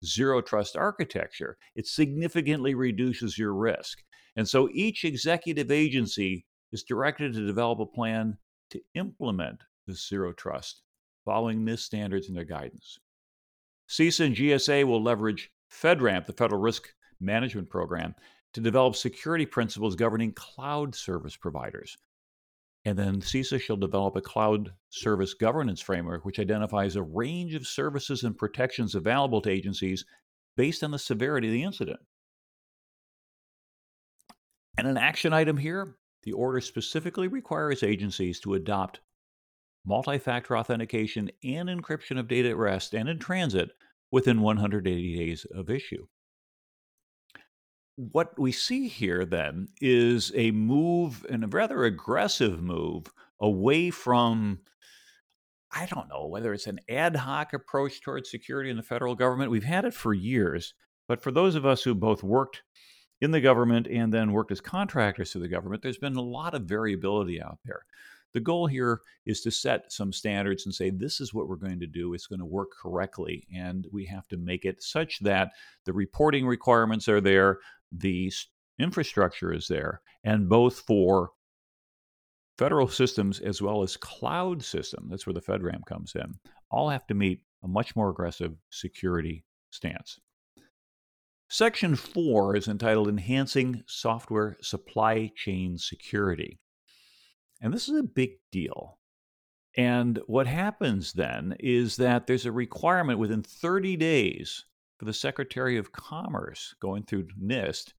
zero 0.05 0.41
trust 0.41 0.75
architecture, 0.75 1.57
it 1.75 1.87
significantly 1.87 2.73
reduces 2.75 3.37
your 3.37 3.53
risk. 3.53 3.99
And 4.35 4.47
so 4.47 4.69
each 4.73 5.05
executive 5.05 5.71
agency 5.71 6.45
is 6.71 6.83
directed 6.83 7.33
to 7.33 7.45
develop 7.45 7.79
a 7.79 7.85
plan 7.85 8.37
to 8.71 8.81
implement 8.95 9.61
this 9.87 10.07
zero 10.07 10.33
trust, 10.33 10.81
following 11.25 11.65
NIST 11.65 11.79
standards 11.79 12.27
and 12.27 12.37
their 12.37 12.43
guidance. 12.43 12.97
CISA 13.89 14.25
and 14.25 14.35
GSA 14.35 14.85
will 14.85 15.03
leverage 15.03 15.51
FedRAMP, 15.71 16.25
the 16.25 16.33
Federal 16.33 16.61
Risk 16.61 16.87
Management 17.19 17.69
Program, 17.69 18.15
to 18.53 18.61
develop 18.61 18.95
security 18.95 19.45
principles 19.45 19.95
governing 19.95 20.31
cloud 20.33 20.95
service 20.95 21.35
providers. 21.35 21.97
And 22.85 22.97
then 22.97 23.21
CISA 23.21 23.61
shall 23.61 23.77
develop 23.77 24.15
a 24.15 24.21
cloud 24.21 24.73
service 24.89 25.33
governance 25.33 25.79
framework 25.79 26.25
which 26.25 26.39
identifies 26.39 26.95
a 26.95 27.03
range 27.03 27.55
of 27.55 27.65
services 27.65 28.23
and 28.23 28.37
protections 28.37 28.93
available 28.93 29.41
to 29.41 29.49
agencies 29.49 30.05
based 30.57 30.83
on 30.83 30.91
the 30.91 30.99
severity 30.99 31.47
of 31.47 31.53
the 31.53 31.63
incident. 31.63 31.99
And 34.77 34.87
an 34.87 34.97
action 34.97 35.33
item 35.33 35.57
here 35.57 35.95
the 36.23 36.33
order 36.33 36.61
specifically 36.61 37.27
requires 37.27 37.83
agencies 37.83 38.39
to 38.41 38.53
adopt 38.53 39.01
multi 39.85 40.17
factor 40.17 40.57
authentication 40.57 41.29
and 41.43 41.69
encryption 41.69 42.17
of 42.17 42.27
data 42.27 42.49
at 42.49 42.57
rest 42.57 42.93
and 42.93 43.09
in 43.09 43.19
transit 43.19 43.71
within 44.11 44.41
180 44.41 45.17
days 45.17 45.45
of 45.53 45.69
issue 45.69 46.05
what 47.95 48.37
we 48.39 48.51
see 48.51 48.87
here 48.87 49.25
then 49.25 49.67
is 49.81 50.31
a 50.35 50.51
move 50.51 51.25
and 51.29 51.43
a 51.43 51.47
rather 51.47 51.83
aggressive 51.83 52.61
move 52.61 53.11
away 53.39 53.91
from 53.91 54.59
I 55.75 55.87
don't 55.87 56.09
know 56.09 56.27
whether 56.27 56.53
it's 56.53 56.67
an 56.67 56.79
ad 56.87 57.15
hoc 57.15 57.53
approach 57.53 58.01
towards 58.01 58.29
security 58.29 58.69
in 58.69 58.77
the 58.77 58.83
federal 58.83 59.15
government. 59.15 59.49
We've 59.49 59.63
had 59.63 59.85
it 59.85 59.93
for 59.93 60.13
years, 60.13 60.75
but 61.07 61.21
for 61.21 61.31
those 61.31 61.55
of 61.55 61.65
us 61.65 61.81
who 61.81 61.95
both 61.95 62.21
worked 62.21 62.61
in 63.21 63.31
the 63.31 63.41
government 63.41 63.87
and 63.87 64.13
then 64.13 64.33
worked 64.33 64.51
as 64.51 64.61
contractors 64.61 65.31
to 65.31 65.39
the 65.39 65.47
government, 65.47 65.81
there's 65.81 65.97
been 65.97 66.15
a 66.15 66.21
lot 66.21 66.53
of 66.53 66.63
variability 66.63 67.41
out 67.41 67.57
there. 67.65 67.85
The 68.33 68.39
goal 68.39 68.67
here 68.67 69.01
is 69.25 69.41
to 69.41 69.51
set 69.51 69.91
some 69.91 70.11
standards 70.11 70.65
and 70.65 70.73
say, 70.73 70.89
this 70.89 71.21
is 71.21 71.33
what 71.33 71.47
we're 71.47 71.55
going 71.55 71.79
to 71.79 71.87
do. 71.87 72.13
It's 72.13 72.27
going 72.27 72.39
to 72.39 72.45
work 72.45 72.69
correctly. 72.71 73.47
And 73.55 73.87
we 73.91 74.05
have 74.05 74.27
to 74.29 74.37
make 74.37 74.65
it 74.65 74.81
such 74.81 75.19
that 75.19 75.51
the 75.85 75.93
reporting 75.93 76.45
requirements 76.45 77.07
are 77.07 77.21
there, 77.21 77.59
the 77.95 78.31
infrastructure 78.79 79.53
is 79.53 79.67
there, 79.67 80.01
and 80.23 80.49
both 80.49 80.79
for 80.79 81.31
federal 82.57 82.87
systems 82.87 83.39
as 83.39 83.61
well 83.61 83.83
as 83.83 83.97
cloud 83.97 84.63
system, 84.63 85.07
that's 85.09 85.25
where 85.25 85.33
the 85.33 85.41
FedRAMP 85.41 85.85
comes 85.85 86.13
in, 86.15 86.33
all 86.69 86.89
have 86.89 87.07
to 87.07 87.13
meet 87.13 87.41
a 87.63 87.67
much 87.67 87.95
more 87.95 88.09
aggressive 88.09 88.53
security 88.69 89.45
stance. 89.71 90.19
Section 91.49 91.95
4 91.95 92.55
is 92.55 92.67
entitled 92.67 93.07
Enhancing 93.07 93.83
Software 93.87 94.57
Supply 94.61 95.31
Chain 95.35 95.77
Security. 95.77 96.59
And 97.61 97.73
this 97.73 97.87
is 97.87 97.99
a 97.99 98.03
big 98.03 98.31
deal. 98.51 98.97
And 99.77 100.19
what 100.27 100.47
happens 100.47 101.13
then 101.13 101.55
is 101.59 101.97
that 101.97 102.27
there's 102.27 102.45
a 102.45 102.51
requirement 102.51 103.19
within 103.19 103.43
30 103.43 103.97
days 103.97 104.65
the 104.99 105.13
Secretary 105.13 105.77
of 105.77 105.91
Commerce 105.91 106.73
going 106.79 107.03
through 107.03 107.27
NIST 107.41 107.93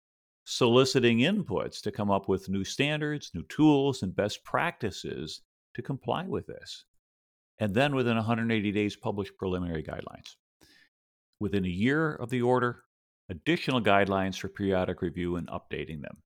soliciting 0.44 1.18
inputs 1.18 1.80
to 1.82 1.90
come 1.90 2.10
up 2.10 2.28
with 2.28 2.48
new 2.48 2.64
standards, 2.64 3.30
new 3.34 3.44
tools, 3.44 4.02
and 4.02 4.14
best 4.14 4.44
practices 4.44 5.42
to 5.74 5.82
comply 5.82 6.24
with 6.26 6.46
this. 6.46 6.84
And 7.58 7.74
then 7.74 7.94
within 7.94 8.16
180 8.16 8.72
days, 8.72 8.96
publish 8.96 9.30
preliminary 9.38 9.82
guidelines. 9.82 10.36
Within 11.40 11.64
a 11.64 11.68
year 11.68 12.14
of 12.14 12.30
the 12.30 12.42
order, 12.42 12.82
additional 13.28 13.80
guidelines 13.80 14.38
for 14.38 14.48
periodic 14.48 15.02
review 15.02 15.36
and 15.36 15.48
updating 15.48 16.02
them. 16.02 16.18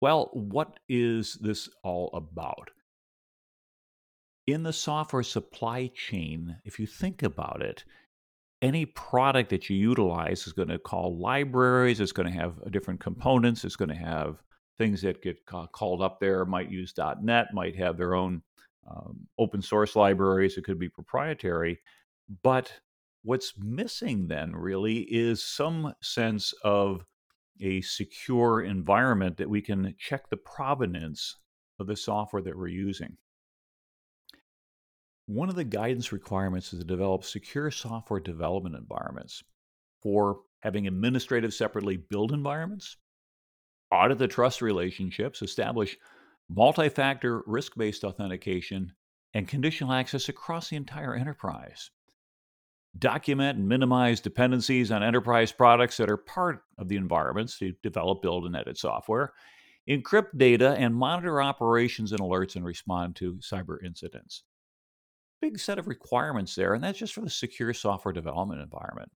Well, 0.00 0.30
what 0.32 0.78
is 0.88 1.34
this 1.40 1.68
all 1.82 2.10
about? 2.12 2.70
In 4.46 4.64
the 4.64 4.72
software 4.72 5.22
supply 5.22 5.90
chain, 5.94 6.56
if 6.64 6.80
you 6.80 6.86
think 6.86 7.22
about 7.22 7.62
it, 7.62 7.84
any 8.62 8.86
product 8.86 9.50
that 9.50 9.68
you 9.68 9.76
utilize 9.76 10.46
is 10.46 10.52
going 10.52 10.68
to 10.68 10.78
call 10.78 11.18
libraries, 11.18 12.00
it's 12.00 12.12
going 12.12 12.30
to 12.30 12.38
have 12.38 12.54
different 12.70 13.00
components, 13.00 13.64
it's 13.64 13.76
going 13.76 13.90
to 13.90 13.94
have 13.94 14.40
things 14.78 15.02
that 15.02 15.22
get 15.22 15.44
called 15.72 16.00
up 16.00 16.20
there, 16.20 16.44
might 16.44 16.70
use 16.70 16.94
.NET, 17.20 17.48
might 17.52 17.76
have 17.76 17.98
their 17.98 18.14
own 18.14 18.42
um, 18.88 19.26
open 19.38 19.60
source 19.60 19.96
libraries, 19.96 20.56
it 20.56 20.64
could 20.64 20.78
be 20.78 20.88
proprietary. 20.88 21.80
But 22.42 22.72
what's 23.24 23.54
missing 23.58 24.28
then 24.28 24.54
really 24.54 25.00
is 25.00 25.42
some 25.42 25.94
sense 26.00 26.54
of 26.64 27.04
a 27.60 27.80
secure 27.82 28.62
environment 28.62 29.36
that 29.36 29.50
we 29.50 29.60
can 29.60 29.94
check 29.98 30.28
the 30.30 30.36
provenance 30.36 31.36
of 31.78 31.86
the 31.86 31.96
software 31.96 32.42
that 32.42 32.56
we're 32.56 32.68
using. 32.68 33.16
One 35.26 35.48
of 35.48 35.54
the 35.54 35.64
guidance 35.64 36.12
requirements 36.12 36.72
is 36.72 36.80
to 36.80 36.84
develop 36.84 37.24
secure 37.24 37.70
software 37.70 38.20
development 38.20 38.76
environments 38.76 39.42
for 40.02 40.40
having 40.60 40.86
administrative 40.86 41.54
separately 41.54 41.96
build 41.96 42.32
environments, 42.32 42.96
audit 43.90 44.18
the 44.18 44.28
trust 44.28 44.62
relationships, 44.62 45.42
establish 45.42 45.96
multi 46.48 46.88
factor 46.88 47.42
risk 47.46 47.76
based 47.76 48.04
authentication, 48.04 48.92
and 49.34 49.48
conditional 49.48 49.92
access 49.92 50.28
across 50.28 50.68
the 50.68 50.76
entire 50.76 51.14
enterprise 51.14 51.90
document 52.98 53.58
and 53.58 53.68
minimize 53.68 54.20
dependencies 54.20 54.90
on 54.90 55.02
enterprise 55.02 55.52
products 55.52 55.96
that 55.96 56.10
are 56.10 56.16
part 56.16 56.62
of 56.78 56.88
the 56.88 56.96
environments 56.96 57.58
to 57.58 57.72
develop, 57.82 58.22
build, 58.22 58.44
and 58.44 58.56
edit 58.56 58.76
software, 58.76 59.32
encrypt 59.88 60.36
data, 60.36 60.74
and 60.78 60.94
monitor 60.94 61.40
operations 61.40 62.12
and 62.12 62.20
alerts 62.20 62.56
and 62.56 62.64
respond 62.64 63.16
to 63.16 63.34
cyber 63.36 63.82
incidents. 63.84 64.44
Big 65.42 65.58
set 65.58 65.80
of 65.80 65.88
requirements 65.88 66.54
there, 66.54 66.72
and 66.72 66.84
that's 66.84 67.00
just 67.00 67.14
for 67.14 67.20
the 67.20 67.28
secure 67.28 67.74
software 67.74 68.12
development 68.12 68.60
environment. 68.60 69.10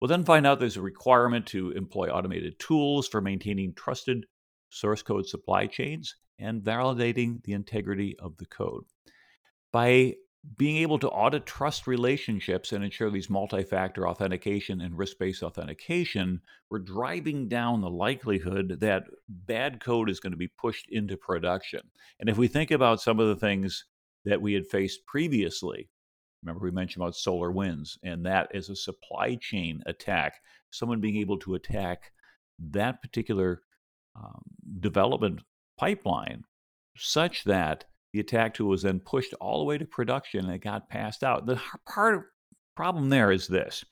We'll 0.00 0.08
then 0.08 0.24
find 0.24 0.46
out 0.46 0.58
there's 0.58 0.78
a 0.78 0.82
requirement 0.82 1.44
to 1.48 1.72
employ 1.72 2.08
automated 2.08 2.58
tools 2.58 3.06
for 3.06 3.20
maintaining 3.20 3.74
trusted 3.74 4.24
source 4.70 5.02
code 5.02 5.26
supply 5.26 5.66
chains 5.66 6.16
and 6.38 6.62
validating 6.62 7.42
the 7.44 7.52
integrity 7.52 8.16
of 8.18 8.38
the 8.38 8.46
code. 8.46 8.84
By 9.70 10.14
being 10.56 10.78
able 10.78 10.98
to 11.00 11.10
audit 11.10 11.44
trust 11.44 11.86
relationships 11.86 12.72
and 12.72 12.82
ensure 12.82 13.10
these 13.10 13.28
multi 13.28 13.62
factor 13.62 14.08
authentication 14.08 14.80
and 14.80 14.96
risk 14.96 15.18
based 15.18 15.42
authentication, 15.42 16.40
we're 16.70 16.78
driving 16.78 17.48
down 17.48 17.82
the 17.82 17.90
likelihood 17.90 18.78
that 18.80 19.04
bad 19.28 19.80
code 19.80 20.08
is 20.08 20.20
going 20.20 20.32
to 20.32 20.38
be 20.38 20.48
pushed 20.48 20.86
into 20.88 21.18
production. 21.18 21.80
And 22.18 22.30
if 22.30 22.38
we 22.38 22.48
think 22.48 22.70
about 22.70 23.02
some 23.02 23.20
of 23.20 23.28
the 23.28 23.36
things 23.36 23.84
that 24.26 24.42
we 24.42 24.52
had 24.52 24.66
faced 24.66 25.06
previously, 25.06 25.88
remember 26.42 26.64
we 26.64 26.70
mentioned 26.70 27.02
about 27.02 27.14
SolarWinds, 27.14 27.96
and 28.02 28.26
that 28.26 28.48
is 28.52 28.68
a 28.68 28.76
supply 28.76 29.36
chain 29.40 29.82
attack, 29.86 30.34
someone 30.70 31.00
being 31.00 31.16
able 31.16 31.38
to 31.38 31.54
attack 31.54 32.12
that 32.58 33.00
particular 33.00 33.62
um, 34.14 34.42
development 34.80 35.40
pipeline 35.78 36.44
such 36.96 37.44
that 37.44 37.84
the 38.12 38.20
attack 38.20 38.54
tool 38.54 38.68
was 38.68 38.82
then 38.82 39.00
pushed 39.00 39.34
all 39.34 39.58
the 39.58 39.64
way 39.64 39.76
to 39.76 39.84
production 39.84 40.46
and 40.46 40.54
it 40.54 40.62
got 40.62 40.88
passed 40.88 41.22
out. 41.22 41.46
The 41.46 41.60
part 41.86 42.26
problem 42.74 43.08
there 43.08 43.30
is 43.30 43.46
this. 43.46 43.84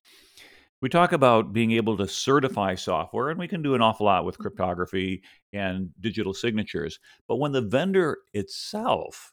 We 0.80 0.88
talk 0.88 1.12
about 1.12 1.52
being 1.52 1.72
able 1.72 1.96
to 1.96 2.06
certify 2.06 2.74
software, 2.74 3.30
and 3.30 3.38
we 3.38 3.48
can 3.48 3.62
do 3.62 3.74
an 3.74 3.80
awful 3.80 4.06
lot 4.06 4.24
with 4.24 4.34
mm-hmm. 4.34 4.42
cryptography 4.42 5.22
and 5.52 5.90
digital 6.00 6.34
signatures. 6.34 6.98
But 7.26 7.36
when 7.36 7.52
the 7.52 7.62
vendor 7.62 8.18
itself 8.34 9.32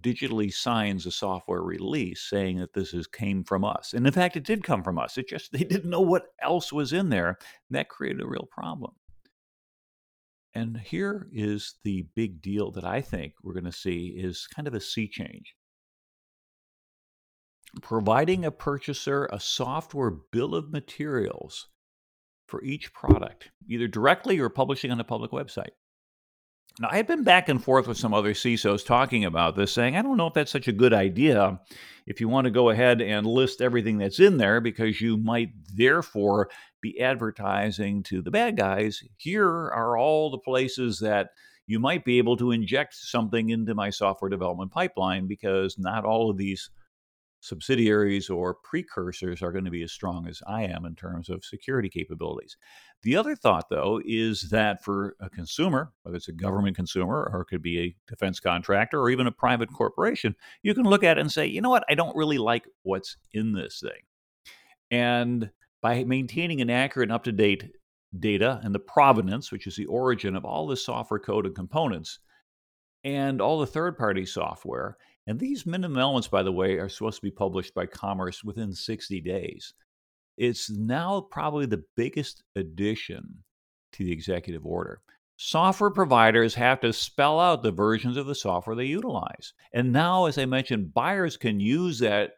digitally 0.00 0.52
signs 0.52 1.06
a 1.06 1.10
software 1.10 1.62
release 1.62 2.22
saying 2.22 2.58
that 2.58 2.74
this 2.74 2.94
is 2.94 3.06
came 3.06 3.44
from 3.44 3.64
us, 3.64 3.94
and 3.94 4.06
in 4.06 4.12
fact, 4.12 4.36
it 4.36 4.44
did 4.44 4.64
come 4.64 4.82
from 4.82 4.98
us. 4.98 5.18
It 5.18 5.28
just 5.28 5.52
they 5.54 5.64
didn't 5.64 5.90
know 5.90 6.00
what 6.00 6.26
else 6.42 6.72
was 6.72 6.92
in 6.92 7.08
there. 7.10 7.38
that 7.70 7.88
created 7.88 8.22
a 8.22 8.28
real 8.28 8.48
problem. 8.50 8.92
And 10.54 10.78
here 10.78 11.28
is 11.32 11.74
the 11.84 12.06
big 12.16 12.42
deal 12.42 12.70
that 12.72 12.84
I 12.84 13.00
think 13.00 13.34
we're 13.42 13.52
going 13.52 13.64
to 13.64 13.72
see 13.72 14.08
is 14.16 14.48
kind 14.54 14.66
of 14.66 14.74
a 14.74 14.80
sea 14.80 15.08
change. 15.08 15.54
providing 17.82 18.44
a 18.44 18.50
purchaser 18.50 19.28
a 19.32 19.40
software 19.40 20.10
bill 20.10 20.54
of 20.54 20.72
materials 20.72 21.68
for 22.46 22.62
each 22.64 22.92
product, 22.94 23.50
either 23.68 23.86
directly 23.86 24.38
or 24.38 24.48
publishing 24.48 24.90
on 24.90 25.00
a 25.00 25.04
public 25.04 25.30
website. 25.30 25.72
Now, 26.80 26.88
I 26.92 26.96
had 26.96 27.08
been 27.08 27.24
back 27.24 27.48
and 27.48 27.62
forth 27.62 27.88
with 27.88 27.98
some 27.98 28.14
other 28.14 28.34
CISOs 28.34 28.86
talking 28.86 29.24
about 29.24 29.56
this, 29.56 29.72
saying, 29.72 29.96
I 29.96 30.02
don't 30.02 30.16
know 30.16 30.28
if 30.28 30.34
that's 30.34 30.52
such 30.52 30.68
a 30.68 30.72
good 30.72 30.92
idea 30.92 31.60
if 32.06 32.20
you 32.20 32.28
want 32.28 32.44
to 32.44 32.52
go 32.52 32.70
ahead 32.70 33.02
and 33.02 33.26
list 33.26 33.60
everything 33.60 33.98
that's 33.98 34.20
in 34.20 34.36
there, 34.36 34.60
because 34.60 35.00
you 35.00 35.16
might 35.16 35.50
therefore 35.74 36.50
be 36.80 37.00
advertising 37.00 38.04
to 38.04 38.22
the 38.22 38.30
bad 38.30 38.56
guys. 38.56 39.02
Here 39.16 39.48
are 39.48 39.98
all 39.98 40.30
the 40.30 40.38
places 40.38 41.00
that 41.00 41.30
you 41.66 41.80
might 41.80 42.04
be 42.04 42.18
able 42.18 42.36
to 42.36 42.52
inject 42.52 42.94
something 42.94 43.50
into 43.50 43.74
my 43.74 43.90
software 43.90 44.30
development 44.30 44.70
pipeline, 44.70 45.26
because 45.26 45.78
not 45.78 46.04
all 46.04 46.30
of 46.30 46.36
these 46.36 46.70
subsidiaries 47.40 48.30
or 48.30 48.54
precursors 48.54 49.42
are 49.42 49.52
going 49.52 49.64
to 49.64 49.70
be 49.70 49.82
as 49.82 49.92
strong 49.92 50.26
as 50.26 50.42
I 50.46 50.64
am 50.64 50.84
in 50.84 50.94
terms 50.94 51.28
of 51.28 51.44
security 51.44 51.88
capabilities. 51.88 52.56
The 53.02 53.16
other 53.16 53.36
thought, 53.36 53.68
though, 53.70 54.00
is 54.04 54.50
that 54.50 54.82
for 54.82 55.14
a 55.20 55.30
consumer, 55.30 55.92
whether 56.02 56.16
it's 56.16 56.28
a 56.28 56.32
government 56.32 56.76
consumer 56.76 57.30
or 57.32 57.42
it 57.42 57.46
could 57.46 57.62
be 57.62 57.78
a 57.78 57.96
defense 58.08 58.40
contractor 58.40 59.00
or 59.00 59.10
even 59.10 59.28
a 59.28 59.32
private 59.32 59.72
corporation, 59.72 60.34
you 60.62 60.74
can 60.74 60.84
look 60.84 61.04
at 61.04 61.16
it 61.16 61.20
and 61.20 61.30
say, 61.30 61.46
you 61.46 61.60
know 61.60 61.70
what, 61.70 61.84
I 61.88 61.94
don't 61.94 62.16
really 62.16 62.38
like 62.38 62.66
what's 62.82 63.16
in 63.32 63.52
this 63.52 63.80
thing. 63.80 64.02
And 64.90 65.50
by 65.80 66.02
maintaining 66.04 66.60
an 66.60 66.70
accurate 66.70 67.08
and 67.08 67.14
up 67.14 67.24
to 67.24 67.32
date 67.32 67.70
data 68.18 68.60
and 68.64 68.74
the 68.74 68.80
provenance, 68.80 69.52
which 69.52 69.66
is 69.66 69.76
the 69.76 69.86
origin 69.86 70.34
of 70.34 70.44
all 70.44 70.66
the 70.66 70.76
software 70.76 71.20
code 71.20 71.46
and 71.46 71.54
components, 71.54 72.18
and 73.04 73.40
all 73.40 73.60
the 73.60 73.66
third 73.66 73.96
party 73.96 74.26
software, 74.26 74.96
and 75.28 75.38
these 75.38 75.66
minimum 75.66 75.98
elements, 75.98 76.26
by 76.26 76.42
the 76.42 76.50
way, 76.50 76.78
are 76.78 76.88
supposed 76.88 77.16
to 77.16 77.22
be 77.22 77.30
published 77.30 77.74
by 77.74 77.84
Commerce 77.84 78.42
within 78.42 78.72
60 78.72 79.20
days. 79.20 79.74
It's 80.38 80.70
now 80.70 81.20
probably 81.30 81.66
the 81.66 81.84
biggest 81.96 82.42
addition 82.56 83.44
to 83.92 84.04
the 84.04 84.10
executive 84.10 84.64
order. 84.64 85.02
Software 85.36 85.90
providers 85.90 86.54
have 86.54 86.80
to 86.80 86.94
spell 86.94 87.38
out 87.38 87.62
the 87.62 87.70
versions 87.70 88.16
of 88.16 88.26
the 88.26 88.34
software 88.34 88.74
they 88.74 88.86
utilize. 88.86 89.52
And 89.74 89.92
now, 89.92 90.24
as 90.24 90.38
I 90.38 90.46
mentioned, 90.46 90.94
buyers 90.94 91.36
can 91.36 91.60
use 91.60 91.98
that 91.98 92.30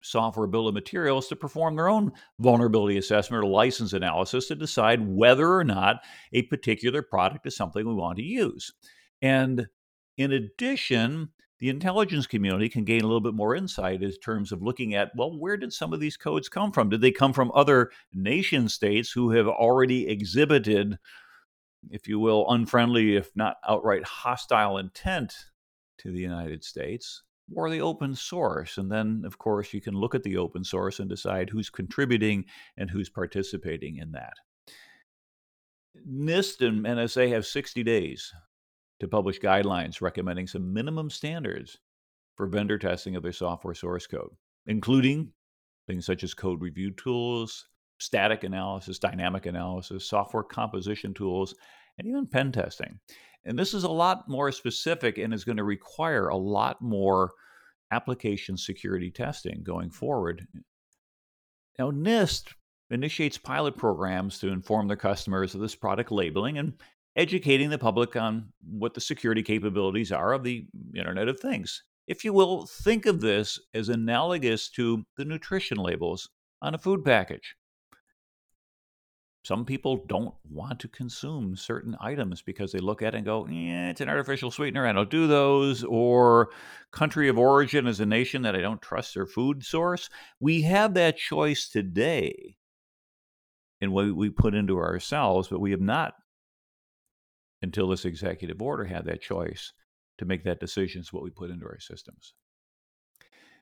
software 0.00 0.46
bill 0.46 0.68
of 0.68 0.74
materials 0.74 1.26
to 1.28 1.34
perform 1.34 1.74
their 1.74 1.88
own 1.88 2.12
vulnerability 2.38 2.98
assessment 2.98 3.42
or 3.42 3.48
license 3.48 3.94
analysis 3.94 4.46
to 4.46 4.54
decide 4.54 5.04
whether 5.04 5.52
or 5.52 5.64
not 5.64 6.02
a 6.32 6.42
particular 6.42 7.02
product 7.02 7.48
is 7.48 7.56
something 7.56 7.84
we 7.84 7.94
want 7.94 8.16
to 8.18 8.22
use. 8.22 8.72
And 9.22 9.66
in 10.16 10.30
addition, 10.30 11.30
the 11.58 11.68
intelligence 11.68 12.26
community 12.26 12.68
can 12.68 12.84
gain 12.84 13.02
a 13.02 13.06
little 13.06 13.20
bit 13.20 13.34
more 13.34 13.56
insight 13.56 14.02
in 14.02 14.12
terms 14.12 14.52
of 14.52 14.62
looking 14.62 14.94
at 14.94 15.10
well 15.16 15.36
where 15.36 15.56
did 15.56 15.72
some 15.72 15.92
of 15.92 16.00
these 16.00 16.16
codes 16.16 16.48
come 16.48 16.72
from? 16.72 16.88
Did 16.88 17.00
they 17.00 17.10
come 17.10 17.32
from 17.32 17.50
other 17.54 17.90
nation 18.12 18.68
states 18.68 19.10
who 19.10 19.30
have 19.30 19.48
already 19.48 20.08
exhibited 20.08 20.98
if 21.90 22.08
you 22.08 22.18
will 22.18 22.48
unfriendly 22.50 23.16
if 23.16 23.30
not 23.34 23.56
outright 23.68 24.04
hostile 24.04 24.78
intent 24.78 25.34
to 25.98 26.12
the 26.12 26.20
united 26.20 26.62
states 26.62 27.22
or 27.54 27.70
the 27.70 27.80
open 27.80 28.14
source? 28.14 28.78
And 28.78 28.90
then 28.90 29.22
of 29.26 29.38
course 29.38 29.74
you 29.74 29.80
can 29.80 29.94
look 29.94 30.14
at 30.14 30.22
the 30.22 30.36
open 30.36 30.62
source 30.62 31.00
and 31.00 31.08
decide 31.08 31.50
who's 31.50 31.70
contributing 31.70 32.44
and 32.76 32.88
who's 32.90 33.08
participating 33.08 33.96
in 33.96 34.12
that. 34.12 34.34
NIST 36.08 36.64
and 36.64 36.84
NSA 36.84 37.30
have 37.30 37.44
60 37.44 37.82
days 37.82 38.32
to 39.00 39.08
publish 39.08 39.40
guidelines 39.40 40.00
recommending 40.00 40.46
some 40.46 40.72
minimum 40.72 41.10
standards 41.10 41.78
for 42.36 42.46
vendor 42.46 42.78
testing 42.78 43.16
of 43.16 43.22
their 43.22 43.32
software 43.32 43.74
source 43.74 44.06
code, 44.06 44.30
including 44.66 45.32
things 45.86 46.06
such 46.06 46.22
as 46.22 46.34
code 46.34 46.60
review 46.60 46.90
tools, 46.92 47.66
static 47.98 48.44
analysis, 48.44 48.98
dynamic 48.98 49.46
analysis, 49.46 50.08
software 50.08 50.42
composition 50.42 51.14
tools, 51.14 51.54
and 51.98 52.06
even 52.06 52.26
pen 52.26 52.52
testing. 52.52 52.98
And 53.44 53.58
this 53.58 53.74
is 53.74 53.84
a 53.84 53.90
lot 53.90 54.28
more 54.28 54.52
specific 54.52 55.18
and 55.18 55.32
is 55.32 55.44
going 55.44 55.56
to 55.56 55.64
require 55.64 56.28
a 56.28 56.36
lot 56.36 56.80
more 56.82 57.32
application 57.90 58.56
security 58.56 59.10
testing 59.10 59.62
going 59.62 59.90
forward. 59.90 60.46
Now, 61.78 61.90
NIST 61.90 62.52
initiates 62.90 63.38
pilot 63.38 63.76
programs 63.76 64.38
to 64.40 64.48
inform 64.48 64.88
their 64.88 64.96
customers 64.96 65.54
of 65.54 65.60
this 65.60 65.74
product 65.74 66.10
labeling 66.10 66.58
and 66.58 66.74
educating 67.16 67.70
the 67.70 67.78
public 67.78 68.16
on 68.16 68.52
what 68.68 68.94
the 68.94 69.00
security 69.00 69.42
capabilities 69.42 70.12
are 70.12 70.32
of 70.32 70.44
the 70.44 70.66
Internet 70.94 71.28
of 71.28 71.40
Things. 71.40 71.82
If 72.06 72.24
you 72.24 72.32
will, 72.32 72.66
think 72.66 73.06
of 73.06 73.20
this 73.20 73.58
as 73.74 73.88
analogous 73.88 74.70
to 74.70 75.04
the 75.16 75.24
nutrition 75.24 75.78
labels 75.78 76.30
on 76.62 76.74
a 76.74 76.78
food 76.78 77.04
package. 77.04 77.54
Some 79.44 79.64
people 79.64 80.04
don't 80.08 80.34
want 80.50 80.78
to 80.80 80.88
consume 80.88 81.56
certain 81.56 81.96
items 82.00 82.42
because 82.42 82.70
they 82.70 82.80
look 82.80 83.02
at 83.02 83.14
it 83.14 83.18
and 83.18 83.24
go, 83.24 83.46
yeah, 83.48 83.88
it's 83.88 84.00
an 84.00 84.08
artificial 84.08 84.50
sweetener. 84.50 84.86
I 84.86 84.92
don't 84.92 85.08
do 85.08 85.26
those. 85.26 85.84
Or 85.84 86.50
country 86.90 87.28
of 87.28 87.38
origin 87.38 87.86
is 87.86 88.00
a 88.00 88.06
nation 88.06 88.42
that 88.42 88.54
I 88.54 88.60
don't 88.60 88.82
trust 88.82 89.14
their 89.14 89.26
food 89.26 89.64
source. 89.64 90.10
We 90.38 90.62
have 90.62 90.94
that 90.94 91.16
choice 91.16 91.68
today 91.68 92.56
in 93.80 93.92
what 93.92 94.14
we 94.14 94.28
put 94.28 94.54
into 94.54 94.76
ourselves, 94.76 95.48
but 95.48 95.60
we 95.60 95.70
have 95.70 95.80
not 95.80 96.14
until 97.62 97.88
this 97.88 98.04
executive 98.04 98.62
order 98.62 98.84
had 98.84 99.04
that 99.06 99.20
choice 99.20 99.72
to 100.18 100.24
make 100.24 100.44
that 100.44 100.60
decision 100.60 101.00
is 101.00 101.12
what 101.12 101.22
we 101.22 101.30
put 101.30 101.50
into 101.50 101.66
our 101.66 101.80
systems. 101.80 102.34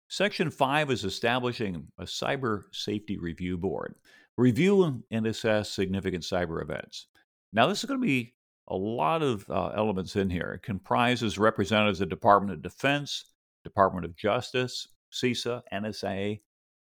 Section 0.09 0.51
5 0.51 0.91
is 0.91 1.05
establishing 1.05 1.87
a 1.99 2.05
cyber 2.05 2.65
safety 2.73 3.19
review 3.19 3.57
board. 3.57 3.95
Review 4.37 5.03
and 5.11 5.27
assess 5.27 5.71
significant 5.71 6.23
cyber 6.23 6.63
events. 6.63 7.09
Now, 7.53 7.67
this 7.67 7.81
is 7.81 7.87
going 7.87 8.01
to 8.01 8.07
be 8.07 8.35
a 8.69 8.77
lot 8.77 9.23
of 9.23 9.49
uh, 9.51 9.69
elements 9.77 10.17
in 10.17 10.31
here. 10.31 10.53
It 10.57 10.63
comprises 10.63 11.39
representatives 11.39 12.01
of 12.01 12.09
Department 12.09 12.53
of 12.53 12.63
Defense, 12.63 13.33
Department 13.65 14.05
of 14.05 14.17
Justice, 14.17 14.89
CISA, 15.13 15.63
NSA, 15.73 16.41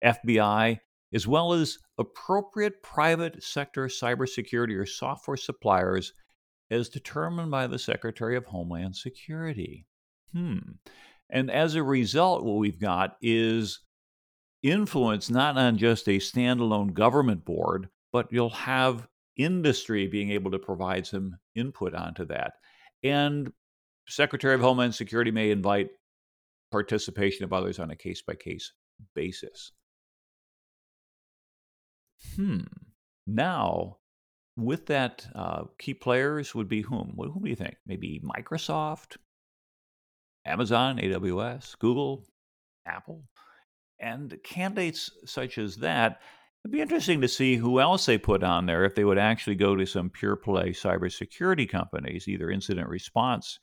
FBI, 0.04 0.80
as 1.14 1.28
well 1.28 1.54
as 1.54 1.80
appropriate 1.98 2.82
private 2.84 3.44
sector 3.44 3.88
cybersecurity 3.88 4.78
or 4.78 4.86
software 4.86 5.38
suppliers 5.38 6.14
as 6.72 6.90
determined 6.90 7.52
by 7.52 7.68
the 7.68 7.80
Secretary 7.80 8.36
of 8.36 8.46
Homeland 8.46 8.96
Security. 8.96 9.86
Hmm. 10.34 10.60
And 11.30 11.52
as 11.52 11.76
a 11.76 11.84
result, 11.84 12.44
what 12.44 12.58
we've 12.58 12.80
got 12.80 13.18
is 13.22 13.80
influence 14.64 15.30
not 15.30 15.58
on 15.58 15.78
just 15.78 16.08
a 16.08 16.18
standalone 16.18 16.94
government 16.94 17.46
board, 17.46 17.90
but 18.12 18.28
you'll 18.32 18.50
have 18.50 19.08
industry 19.38 20.08
being 20.08 20.32
able 20.32 20.52
to 20.52 20.60
provide 20.60 21.08
some 21.08 21.38
input 21.56 21.94
onto 21.94 22.26
that. 22.26 22.54
And 23.04 23.52
Secretary 24.08 24.56
of 24.56 24.62
Homeland 24.62 24.96
Security 24.96 25.32
may 25.32 25.52
invite 25.52 25.90
participation 26.72 27.44
of 27.44 27.54
others 27.54 27.80
on 27.80 27.92
a 27.92 27.96
case 27.96 28.22
by 28.22 28.36
case 28.36 28.74
basis. 29.16 29.72
Hmm. 32.36 32.62
Now, 33.26 33.99
with 34.64 34.88
that, 34.88 35.28
uh, 35.36 35.64
key 35.78 35.94
players 35.94 36.54
would 36.56 36.68
be 36.68 36.82
whom? 36.82 37.16
Whom 37.18 37.44
do 37.44 37.50
you 37.50 37.56
think? 37.56 37.76
Maybe 37.86 38.22
Microsoft, 38.24 39.18
Amazon, 40.46 40.98
AWS, 40.98 41.78
Google, 41.80 42.26
Apple, 42.86 43.24
and 44.00 44.38
candidates 44.44 45.12
such 45.26 45.58
as 45.58 45.78
that. 45.78 46.22
It'd 46.64 46.74
be 46.74 46.82
interesting 46.82 47.22
to 47.22 47.28
see 47.28 47.56
who 47.56 47.80
else 47.80 48.06
they 48.06 48.18
put 48.18 48.44
on 48.44 48.66
there 48.66 48.84
if 48.84 48.96
they 48.96 49.06
would 49.06 49.18
actually 49.18 49.56
go 49.56 49.76
to 49.76 49.86
some 49.86 50.10
pure 50.10 50.36
play 50.36 50.72
cybersecurity 50.72 51.70
companies, 51.70 52.28
either 52.28 52.50
incident 52.50 52.90
response 52.90 53.60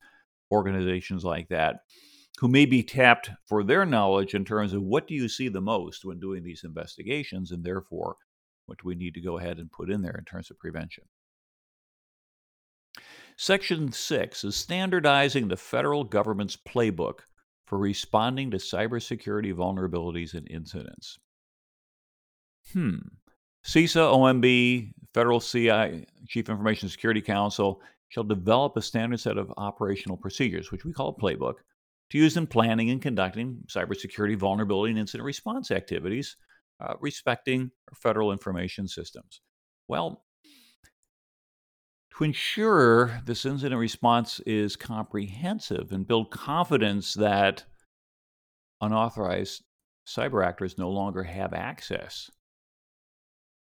organizations 0.51 1.25
like 1.25 1.49
that, 1.49 1.81
who 2.39 2.49
may 2.49 2.65
be 2.65 2.83
tapped 2.83 3.31
for 3.47 3.63
their 3.63 3.85
knowledge 3.85 4.35
in 4.35 4.45
terms 4.45 4.73
of 4.73 4.83
what 4.83 5.07
do 5.07 5.15
you 5.15 5.29
see 5.29 5.49
the 5.49 5.61
most 5.61 6.05
when 6.05 6.21
doing 6.21 6.43
these 6.43 6.63
investigations, 6.65 7.51
and 7.51 7.65
therefore 7.65 8.17
what 8.67 8.79
do 8.79 8.87
we 8.87 8.95
need 8.95 9.15
to 9.15 9.21
go 9.21 9.39
ahead 9.39 9.59
and 9.59 9.71
put 9.71 9.91
in 9.91 10.03
there 10.03 10.17
in 10.19 10.25
terms 10.25 10.51
of 10.51 10.59
prevention? 10.59 11.05
Section 13.37 13.93
6 13.93 14.45
is 14.45 14.57
standardizing 14.57 15.49
the 15.49 15.57
federal 15.57 16.05
government's 16.05 16.57
playbook 16.57 17.21
for 17.67 17.79
responding 17.79 18.51
to 18.51 18.57
cybersecurity 18.57 19.53
vulnerabilities 19.53 20.35
and 20.35 20.49
incidents. 20.51 21.19
Hmm. 22.73 22.97
CISA, 23.65 24.13
OMB, 24.13 24.93
Federal 25.13 25.41
CI, 25.41 26.07
Chief 26.29 26.49
Information 26.49 26.89
Security 26.89 27.21
Council, 27.21 27.83
shall 28.09 28.25
develop 28.25 28.77
a 28.77 28.83
standard 28.83 29.19
set 29.19 29.37
of 29.37 29.53
operational 29.57 30.17
procedures, 30.17 30.71
which 30.71 30.85
we 30.85 30.93
call 30.93 31.09
a 31.09 31.21
playbook, 31.21 31.55
to 32.11 32.19
use 32.19 32.37
in 32.37 32.47
planning 32.47 32.91
and 32.91 33.03
conducting 33.03 33.59
cybersecurity 33.67 34.37
vulnerability 34.37 34.93
and 34.93 35.01
incident 35.01 35.27
response 35.27 35.71
activities 35.71 36.37
uh, 36.81 36.95
respecting 37.01 37.71
federal 37.95 38.33
information 38.33 38.89
systems? 38.89 39.41
Well, 39.89 40.25
to 42.17 42.25
ensure 42.25 43.21
this 43.27 43.45
incident 43.45 43.79
response 43.79 44.41
is 44.47 44.75
comprehensive 44.77 45.93
and 45.93 46.07
build 46.07 46.31
confidence 46.31 47.15
that 47.15 47.65
unauthorized 48.81 49.62
cyber 50.07 50.45
actors 50.45 50.79
no 50.79 50.91
longer 50.91 51.23
have 51.23 51.53
access 51.53 52.31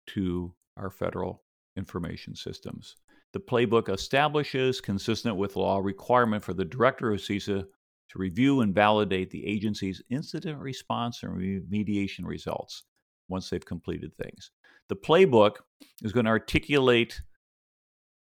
to 0.07 0.53
our 0.77 0.89
federal 0.89 1.43
information 1.77 2.35
systems. 2.35 2.95
The 3.31 3.39
playbook 3.39 3.89
establishes, 3.89 4.81
consistent 4.81 5.35
with 5.37 5.55
law, 5.55 5.79
requirement 5.79 6.43
for 6.43 6.53
the 6.53 6.65
director 6.65 7.11
of 7.11 7.19
CISA 7.19 7.65
to 7.65 8.19
review 8.19 8.61
and 8.61 8.75
validate 8.75 9.31
the 9.31 9.47
agency's 9.47 10.03
incident 10.11 10.59
response 10.59 11.23
and 11.23 11.33
remediation 11.33 12.25
results 12.25 12.83
once 13.29 13.49
they've 13.49 13.65
completed 13.65 14.11
things. 14.15 14.51
The 14.89 14.95
playbook 14.95 15.57
is 16.01 16.11
going 16.11 16.25
to 16.25 16.31
articulate 16.31 17.21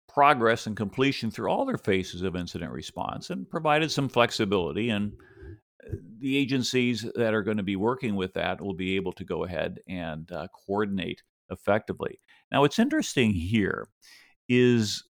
progress 0.09 0.66
and 0.66 0.76
completion 0.76 1.31
through 1.31 1.50
all 1.50 1.64
their 1.64 1.79
phases 1.79 2.22
of 2.22 2.35
incident 2.35 2.72
response 2.72 3.31
and 3.31 3.48
provided 3.48 3.90
some 3.90 4.09
flexibility. 4.09 4.90
And 4.90 5.12
uh, 5.87 5.94
the 6.18 6.37
agencies 6.37 7.07
that 7.14 7.33
are 7.33 7.42
going 7.42 7.59
to 7.59 7.62
be 7.62 7.76
working 7.76 8.16
with 8.16 8.35
that 8.35 8.61
will 8.61 8.74
be 8.74 8.96
able 8.96 9.12
to 9.12 9.24
go 9.24 9.44
ahead 9.44 9.79
and 9.88 10.31
uh, 10.33 10.48
coordinate 10.66 11.22
effectively. 11.50 12.20
Now, 12.50 12.62
what's 12.62 12.79
interesting 12.79 13.33
here 13.33 13.87
is 14.48 15.05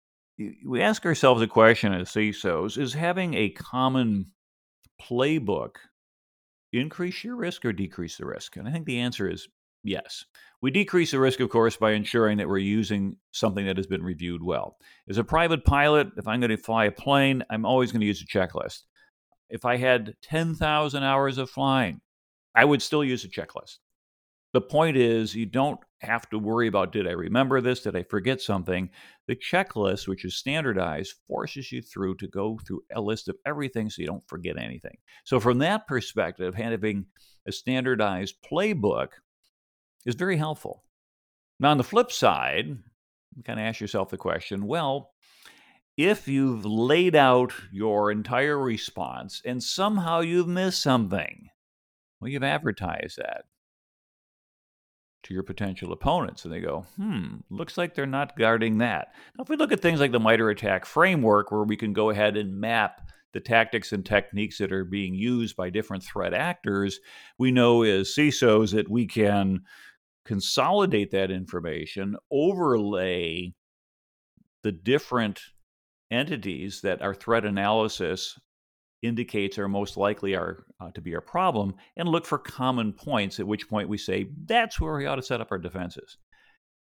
we 0.66 0.82
ask 0.82 1.06
ourselves 1.06 1.42
a 1.42 1.48
question 1.48 1.94
as 1.94 2.10
CISOs 2.10 2.78
is 2.78 2.94
having 2.94 3.34
a 3.34 3.50
common 3.50 4.26
playbook 5.02 5.76
increase 6.72 7.24
your 7.24 7.36
risk 7.36 7.66
or 7.66 7.74
decrease 7.74 8.18
the 8.18 8.26
risk? 8.26 8.58
And 8.58 8.68
I 8.68 8.72
think 8.72 8.86
the 8.86 9.00
answer 9.00 9.30
is 9.30 9.48
yes. 9.84 10.26
We 10.62 10.72
decrease 10.72 11.12
the 11.12 11.20
risk, 11.20 11.40
of 11.40 11.50
course, 11.50 11.78
by 11.78 11.92
ensuring 11.92 12.38
that 12.38 12.50
we're 12.50 12.58
using 12.58 13.16
something 13.32 13.66
that 13.66 13.78
has 13.78 13.88
been 13.88 14.04
reviewed 14.04 14.44
well. 14.44 14.78
As 15.08 15.18
a 15.18 15.24
private 15.24 15.64
pilot, 15.64 16.10
if 16.18 16.28
I'm 16.28 16.42
going 16.42 16.50
to 16.50 16.58
fly 16.58 16.86
a 16.86 16.92
plane, 16.92 17.44
I'm 17.50 17.66
always 17.66 17.92
going 17.92 18.02
to 18.02 18.08
use 18.08 18.22
a 18.22 18.26
checklist. 18.26 18.82
If 19.50 19.64
I 19.64 19.78
had 19.78 20.16
10,000 20.24 21.04
hours 21.04 21.38
of 21.38 21.50
flying, 21.50 22.02
I 22.54 22.66
would 22.66 22.82
still 22.82 23.04
use 23.04 23.24
a 23.24 23.30
checklist. 23.30 23.78
The 24.52 24.62
point 24.62 24.98
is, 24.98 25.36
you 25.36 25.46
don't 25.46 25.80
have 26.02 26.28
to 26.30 26.40
worry 26.40 26.68
about 26.68 26.92
did 26.92 27.08
I 27.08 27.12
remember 27.12 27.62
this? 27.62 27.82
Did 27.82 27.96
I 27.96 28.04
forget 28.04 28.42
something? 28.42 28.90
The 29.28 29.36
checklist, 29.36 30.08
which 30.08 30.26
is 30.26 30.36
standardized, 30.36 31.14
forces 31.28 31.72
you 31.72 31.82
through 31.82 32.16
to 32.16 32.28
go 32.28 32.60
through 32.66 32.82
a 32.94 33.02
list 33.02 33.30
of 33.30 33.38
everything 33.46 33.90
so 33.90 34.02
you 34.02 34.08
don't 34.08 34.28
forget 34.28 34.58
anything. 34.58 34.98
So, 35.24 35.40
from 35.40 35.60
that 35.60 35.88
perspective, 35.88 36.56
having 36.56 37.06
a 37.48 37.52
standardized 37.52 38.36
playbook 38.52 39.10
is 40.06 40.16
very 40.16 40.38
helpful. 40.38 40.84
Now, 41.60 41.72
on 41.72 41.78
the 41.78 41.84
flip 41.84 42.12
side, 42.12 42.68
you 43.36 43.44
kind 43.44 43.60
of 43.60 43.66
ask 43.66 43.82
yourself 43.82 44.10
the 44.10 44.18
question 44.18 44.66
well, 44.66 45.12
if 45.98 46.28
you've 46.28 46.66
laid 46.66 47.16
out 47.16 47.54
your 47.72 48.12
entire 48.12 48.58
response 48.58 49.42
and 49.44 49.62
somehow 49.62 50.22
you've 50.22 50.48
missed 50.48 50.82
something, 50.82 51.50
well, 52.20 52.30
you've 52.30 52.44
advertised 52.44 53.18
that 53.18 53.46
to 55.24 55.34
your 55.34 55.44
potential 55.44 55.92
opponents. 55.92 56.46
And 56.46 56.54
they 56.54 56.62
go, 56.62 56.86
hmm, 56.96 57.38
looks 57.50 57.78
like 57.78 57.94
they're 57.94 58.06
not 58.06 58.38
guarding 58.38 58.78
that. 58.78 59.10
Now, 59.38 59.44
if 59.44 59.50
we 59.50 59.58
look 59.58 59.72
at 59.72 59.82
things 59.82 60.00
like 60.00 60.12
the 60.12 60.20
MITRE 60.20 60.50
ATT&CK 60.50 60.86
framework, 60.86 61.52
where 61.52 61.64
we 61.64 61.76
can 61.76 61.94
go 61.94 62.10
ahead 62.10 62.38
and 62.38 62.60
map 62.60 63.02
the 63.34 63.40
tactics 63.40 63.92
and 63.92 64.06
techniques 64.06 64.58
that 64.58 64.72
are 64.72 64.86
being 64.86 65.14
used 65.14 65.56
by 65.56 65.70
different 65.70 66.04
threat 66.04 66.34
actors, 66.34 67.00
we 67.38 67.52
know 67.52 67.84
as 67.84 68.10
CISOs 68.10 68.74
that 68.74 68.90
we 68.90 69.06
can 69.06 69.62
consolidate 70.30 71.10
that 71.10 71.32
information, 71.32 72.16
overlay 72.32 73.52
the 74.62 74.72
different 74.72 75.40
entities 76.12 76.82
that 76.82 77.02
our 77.02 77.16
threat 77.16 77.46
analysis 77.46 78.38
indicates 79.02 79.58
are 79.58 79.68
most 79.68 79.98
likely 79.98 80.36
are 80.36 80.66
uh, 80.80 80.92
to 80.92 81.02
be 81.02 81.16
our 81.16 81.22
problem 81.22 81.74
and 81.98 82.08
look 82.08 82.28
for 82.28 82.38
common 82.38 82.94
points 82.94 83.40
at 83.40 83.48
which 83.48 83.68
point 83.68 83.90
we 83.90 83.98
say 83.98 84.28
that's 84.46 84.80
where 84.80 84.98
we 84.98 85.08
ought 85.08 85.16
to 85.16 85.24
set 85.24 85.42
up 85.42 85.48
our 85.50 85.58
defenses. 85.58 86.20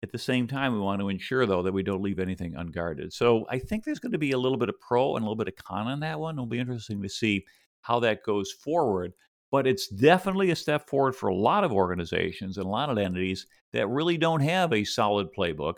At 0.02 0.12
the 0.12 0.18
same 0.18 0.48
time 0.48 0.74
we 0.74 0.80
want 0.80 1.00
to 1.02 1.10
ensure 1.10 1.46
though 1.46 1.62
that 1.62 1.74
we 1.74 1.84
don't 1.84 2.02
leave 2.02 2.18
anything 2.18 2.56
unguarded. 2.56 3.14
So 3.14 3.46
i 3.52 3.60
think 3.60 3.84
there's 3.84 4.00
going 4.00 4.14
to 4.14 4.18
be 4.18 4.32
a 4.32 4.40
little 4.40 4.58
bit 4.58 4.70
of 4.70 4.80
pro 4.80 5.16
and 5.16 5.22
a 5.24 5.26
little 5.30 5.36
bit 5.36 5.50
of 5.50 5.64
con 5.64 5.86
on 5.86 6.00
that 6.00 6.20
one. 6.20 6.34
It'll 6.34 6.48
be 6.48 6.58
interesting 6.58 7.04
to 7.04 7.10
see 7.10 7.46
how 7.82 8.00
that 8.00 8.24
goes 8.24 8.52
forward 8.52 9.14
but 9.56 9.66
it's 9.66 9.88
definitely 9.88 10.52
a 10.52 10.56
step 10.56 10.86
forward 10.86 11.16
for 11.16 11.30
a 11.30 11.34
lot 11.34 11.64
of 11.64 11.72
organizations 11.72 12.58
and 12.58 12.66
a 12.66 12.70
lot 12.70 12.90
of 12.90 12.98
entities 12.98 13.48
that 13.72 13.88
really 13.88 14.18
don't 14.18 14.42
have 14.42 14.74
a 14.74 14.84
solid 14.84 15.30
playbook 15.34 15.76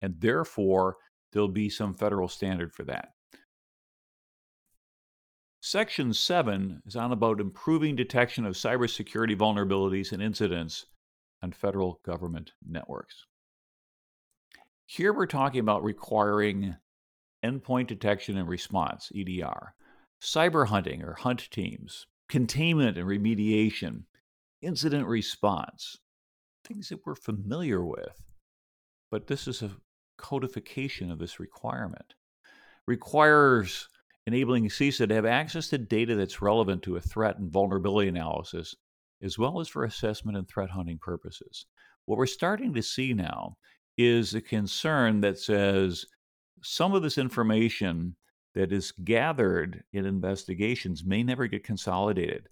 and 0.00 0.14
therefore 0.20 0.94
there'll 1.32 1.48
be 1.48 1.68
some 1.68 1.92
federal 1.92 2.28
standard 2.28 2.72
for 2.72 2.84
that 2.84 3.08
Section 5.60 6.14
7 6.14 6.82
is 6.86 6.94
on 6.94 7.10
about 7.10 7.40
improving 7.40 7.96
detection 7.96 8.46
of 8.46 8.54
cybersecurity 8.54 9.36
vulnerabilities 9.36 10.12
and 10.12 10.22
incidents 10.22 10.86
on 11.42 11.50
federal 11.50 12.00
government 12.04 12.52
networks. 12.64 13.24
Here 14.86 15.12
we're 15.12 15.26
talking 15.26 15.58
about 15.58 15.82
requiring 15.82 16.76
endpoint 17.44 17.88
detection 17.88 18.38
and 18.38 18.48
response, 18.48 19.10
EDR, 19.16 19.74
cyber 20.22 20.68
hunting 20.68 21.02
or 21.02 21.14
hunt 21.14 21.50
teams, 21.50 22.06
containment 22.28 22.98
and 22.98 23.06
remediation, 23.06 24.04
incident 24.62 25.06
response, 25.06 25.98
things 26.64 26.88
that 26.88 27.00
we're 27.04 27.14
familiar 27.14 27.84
with. 27.84 28.22
But 29.10 29.26
this 29.26 29.46
is 29.46 29.62
a 29.62 29.70
codification 30.18 31.10
of 31.10 31.18
this 31.18 31.38
requirement. 31.38 32.14
Requires 32.86 33.88
enabling 34.26 34.68
CISA 34.68 35.08
to 35.08 35.14
have 35.14 35.26
access 35.26 35.68
to 35.68 35.78
data 35.78 36.14
that's 36.14 36.42
relevant 36.42 36.82
to 36.82 36.96
a 36.96 37.00
threat 37.00 37.38
and 37.38 37.50
vulnerability 37.50 38.08
analysis, 38.08 38.74
as 39.22 39.38
well 39.38 39.60
as 39.60 39.68
for 39.68 39.84
assessment 39.84 40.36
and 40.36 40.48
threat 40.48 40.70
hunting 40.70 40.98
purposes. 40.98 41.66
What 42.06 42.18
we're 42.18 42.26
starting 42.26 42.72
to 42.74 42.82
see 42.82 43.14
now 43.14 43.56
is 43.96 44.34
a 44.34 44.40
concern 44.40 45.20
that 45.20 45.38
says 45.38 46.04
some 46.62 46.94
of 46.94 47.02
this 47.02 47.18
information 47.18 48.16
that 48.54 48.72
is 48.72 48.92
gathered 48.92 49.82
in 49.92 50.06
investigations 50.06 51.04
may 51.04 51.22
never 51.22 51.46
get 51.46 51.64
consolidated. 51.64 52.48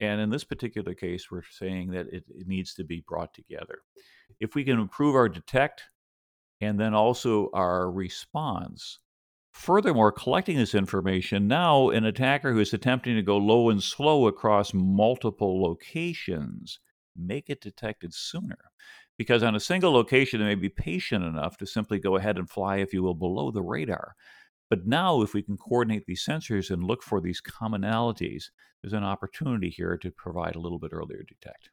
And 0.00 0.20
in 0.20 0.30
this 0.30 0.44
particular 0.44 0.94
case, 0.94 1.30
we're 1.30 1.42
saying 1.50 1.90
that 1.92 2.06
it, 2.08 2.24
it, 2.28 2.46
needs 2.46 2.74
to 2.74 2.84
be 2.84 3.04
brought 3.06 3.34
together. 3.34 3.80
If 4.40 4.54
we 4.54 4.64
can 4.64 4.78
improve 4.78 5.14
our 5.14 5.28
detect 5.28 5.82
and 6.60 6.78
then 6.78 6.94
also 6.94 7.50
our 7.52 7.90
response, 7.90 8.98
Furthermore, 9.52 10.10
collecting 10.10 10.56
this 10.56 10.74
information, 10.74 11.46
now 11.46 11.90
an 11.90 12.06
attacker 12.06 12.52
who 12.52 12.60
is 12.60 12.72
attempting 12.72 13.16
to 13.16 13.22
go 13.22 13.36
low 13.36 13.68
and 13.68 13.82
slow 13.82 14.26
across 14.26 14.72
multiple 14.72 15.62
locations 15.62 16.80
may 17.14 17.42
get 17.42 17.60
detected 17.60 18.14
sooner. 18.14 18.58
Because 19.18 19.42
on 19.42 19.54
a 19.54 19.60
single 19.60 19.92
location, 19.92 20.40
they 20.40 20.46
may 20.46 20.54
be 20.54 20.70
patient 20.70 21.22
enough 21.22 21.58
to 21.58 21.66
simply 21.66 21.98
go 21.98 22.16
ahead 22.16 22.38
and 22.38 22.48
fly, 22.48 22.78
if 22.78 22.94
you 22.94 23.02
will, 23.02 23.14
below 23.14 23.50
the 23.50 23.62
radar. 23.62 24.14
But 24.72 24.86
now, 24.86 25.20
if 25.20 25.34
we 25.34 25.42
can 25.42 25.58
coordinate 25.58 26.06
these 26.06 26.24
sensors 26.24 26.70
and 26.70 26.82
look 26.82 27.02
for 27.02 27.20
these 27.20 27.42
commonalities, 27.42 28.44
there's 28.80 28.94
an 28.94 29.04
opportunity 29.04 29.68
here 29.68 29.98
to 29.98 30.10
provide 30.10 30.56
a 30.56 30.60
little 30.60 30.78
bit 30.78 30.94
earlier 30.94 31.22
detect. 31.28 31.68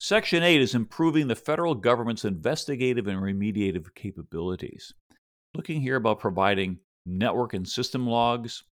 Section 0.00 0.42
8 0.42 0.62
is 0.62 0.74
improving 0.74 1.28
the 1.28 1.34
federal 1.34 1.74
government's 1.74 2.24
investigative 2.24 3.06
and 3.06 3.20
remediative 3.20 3.94
capabilities 3.94 4.94
looking 5.54 5.82
here 5.82 5.96
about 5.96 6.20
providing 6.20 6.78
network 7.04 7.52
and 7.52 7.68
system 7.68 8.06
logs 8.06 8.62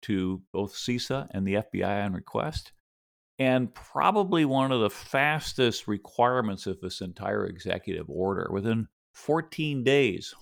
to 0.00 0.40
both 0.54 0.72
CISA 0.72 1.28
and 1.32 1.46
the 1.46 1.56
FBI 1.56 2.02
on 2.02 2.14
request. 2.14 2.72
And 3.38 3.74
probably 3.74 4.46
one 4.46 4.72
of 4.72 4.80
the 4.80 4.88
fastest 4.88 5.86
requirements 5.86 6.66
of 6.66 6.80
this 6.80 7.02
entire 7.02 7.44
executive 7.44 8.08
order 8.08 8.48
within 8.50 8.88
14 9.12 9.84
days, 9.84 10.34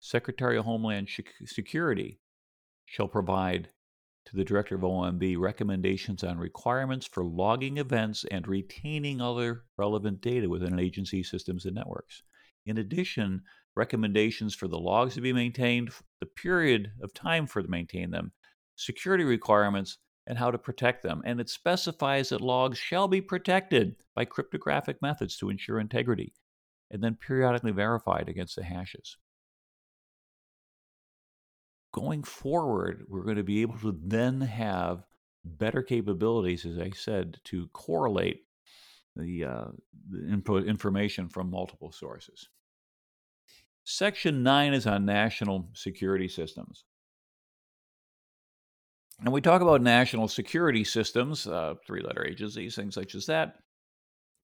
Secretary 0.00 0.56
of 0.56 0.64
Homeland 0.64 1.08
Security 1.44 2.20
shall 2.86 3.06
provide 3.06 3.68
to 4.24 4.34
the 4.34 4.44
Director 4.44 4.74
of 4.74 4.80
OMB 4.80 5.38
recommendations 5.38 6.24
on 6.24 6.38
requirements 6.38 7.06
for 7.06 7.22
logging 7.22 7.76
events 7.76 8.24
and 8.30 8.48
retaining 8.48 9.20
other 9.20 9.64
relevant 9.76 10.22
data 10.22 10.48
within 10.48 10.72
an 10.72 10.78
agency 10.78 11.22
systems 11.22 11.66
and 11.66 11.74
networks. 11.74 12.22
In 12.64 12.78
addition, 12.78 13.42
recommendations 13.76 14.54
for 14.54 14.68
the 14.68 14.78
logs 14.78 15.14
to 15.14 15.20
be 15.20 15.32
maintained, 15.32 15.90
the 16.18 16.26
period 16.26 16.92
of 17.02 17.12
time 17.12 17.46
for 17.46 17.62
to 17.62 17.68
maintain 17.68 18.10
them, 18.10 18.32
security 18.76 19.24
requirements, 19.24 19.98
and 20.26 20.38
how 20.38 20.50
to 20.50 20.58
protect 20.58 21.02
them. 21.02 21.20
And 21.24 21.40
it 21.40 21.50
specifies 21.50 22.30
that 22.30 22.40
logs 22.40 22.78
shall 22.78 23.08
be 23.08 23.20
protected 23.20 23.96
by 24.14 24.24
cryptographic 24.24 25.02
methods 25.02 25.36
to 25.38 25.50
ensure 25.50 25.78
integrity, 25.78 26.32
and 26.90 27.02
then 27.02 27.16
periodically 27.16 27.72
verified 27.72 28.28
against 28.28 28.56
the 28.56 28.64
hashes. 28.64 29.16
Going 31.92 32.22
forward, 32.22 33.04
we're 33.08 33.24
going 33.24 33.36
to 33.36 33.42
be 33.42 33.62
able 33.62 33.78
to 33.78 33.98
then 34.02 34.40
have 34.40 35.04
better 35.44 35.82
capabilities, 35.82 36.64
as 36.64 36.78
I 36.78 36.90
said, 36.90 37.38
to 37.44 37.68
correlate 37.72 38.44
the, 39.16 39.44
uh, 39.44 39.64
the 40.10 40.28
input 40.28 40.66
information 40.66 41.28
from 41.28 41.50
multiple 41.50 41.90
sources. 41.90 42.48
Section 43.84 44.42
9 44.42 44.74
is 44.74 44.86
on 44.86 45.04
national 45.04 45.70
security 45.74 46.28
systems. 46.28 46.84
And 49.20 49.32
we 49.32 49.40
talk 49.40 49.60
about 49.60 49.82
national 49.82 50.28
security 50.28 50.84
systems, 50.84 51.46
uh, 51.46 51.74
three 51.86 52.02
letter 52.02 52.24
agencies, 52.26 52.76
things 52.76 52.94
such 52.94 53.14
as 53.14 53.26
that. 53.26 53.56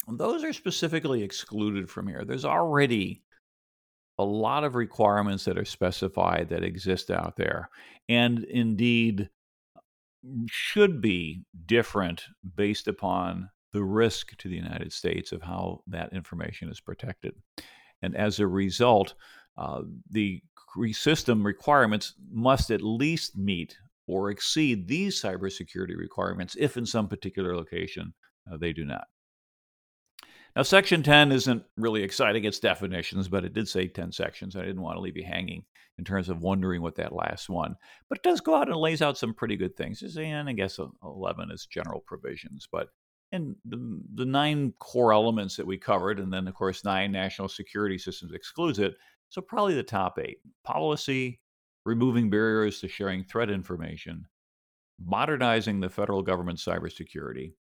Those 0.09 0.45
are 0.45 0.53
specifically 0.53 1.23
excluded 1.23 1.91
from 1.91 2.07
here. 2.07 2.25
There's 2.25 2.45
already 2.45 3.25
a 4.19 4.25
lot 4.25 4.65
of 4.65 4.75
requirements 4.75 5.45
that 5.45 5.59
are 5.59 5.65
specified 5.65 6.49
that 6.49 6.65
exist 6.65 7.11
out 7.11 7.37
there, 7.37 7.69
and 8.09 8.45
indeed 8.45 9.29
should 10.49 11.01
be 11.01 11.43
different 11.67 12.25
based 12.57 12.89
upon 12.89 13.51
the 13.73 13.85
risk 13.85 14.37
to 14.39 14.49
the 14.49 14.57
United 14.57 14.93
States 14.93 15.33
of 15.33 15.43
how 15.43 15.83
that 15.87 16.13
information 16.13 16.71
is 16.71 16.81
protected. 16.81 17.35
And 18.03 18.17
as 18.17 18.41
a 18.41 18.47
result, 18.47 19.15
uh, 19.59 19.83
the 20.11 20.43
system 20.93 21.45
requirements 21.45 22.15
must 22.31 22.71
at 22.71 22.83
least 22.83 23.37
meet 23.37 23.77
or 24.07 24.31
exceed 24.31 24.87
these 24.87 25.21
cybersecurity 25.21 25.97
requirements 25.97 26.57
if 26.59 26.77
in 26.77 26.87
some 26.87 27.09
particular 27.09 27.57
location 27.57 28.15
uh, 28.51 28.57
they 28.57 28.73
do 28.73 28.85
not. 28.85 29.07
Now, 30.57 30.63
Section 30.63 31.03
10 31.03 31.33
isn't 31.33 31.65
really 31.77 32.03
exciting 32.03 32.45
its 32.47 32.59
definitions, 32.59 33.29
but 33.29 33.45
it 33.45 33.53
did 33.53 33.69
say 33.69 33.89
10 33.89 34.11
sections. 34.11 34.57
I 34.57 34.63
didn't 34.63 34.81
want 34.81 34.97
to 34.97 35.03
leave 35.03 35.19
you 35.19 35.23
hanging 35.23 35.65
in 35.99 36.05
terms 36.05 36.31
of 36.31 36.41
wondering 36.41 36.81
what 36.81 36.95
that 36.95 37.13
last 37.13 37.51
one. 37.51 37.77
But 38.09 38.19
it 38.19 38.25
does 38.25 38.41
go 38.41 38.55
out 38.55 38.69
and 38.69 38.77
lays 38.79 39.03
out 39.03 39.19
some 39.19 39.35
pretty 39.35 39.57
good 39.57 39.77
things. 39.77 40.03
And 40.17 40.49
I 40.49 40.53
guess 40.55 40.81
11 41.05 41.51
is 41.51 41.67
general 41.67 42.01
provisions. 42.07 42.67
But 42.73 42.89
and 43.33 43.57
the, 43.67 44.01
the 44.15 44.25
nine 44.25 44.73
core 44.79 45.13
elements 45.13 45.57
that 45.57 45.67
we 45.67 45.77
covered, 45.77 46.21
and 46.21 46.33
then, 46.33 46.49
of 46.49 46.55
course, 46.55 46.85
nine 46.85 47.13
national 47.13 47.49
security 47.49 47.99
systems 47.99 48.33
excludes 48.33 48.79
it. 48.79 48.95
So, 49.29 49.43
probably 49.43 49.75
the 49.75 49.83
top 49.83 50.19
eight 50.19 50.39
policy, 50.65 51.41
removing 51.85 52.31
barriers 52.31 52.81
to 52.81 52.89
sharing 52.89 53.25
threat 53.25 53.51
information, 53.51 54.25
modernizing 55.05 55.81
the 55.81 55.91
federal 55.91 56.23
government 56.23 56.61
cybersecurity, 56.61 57.53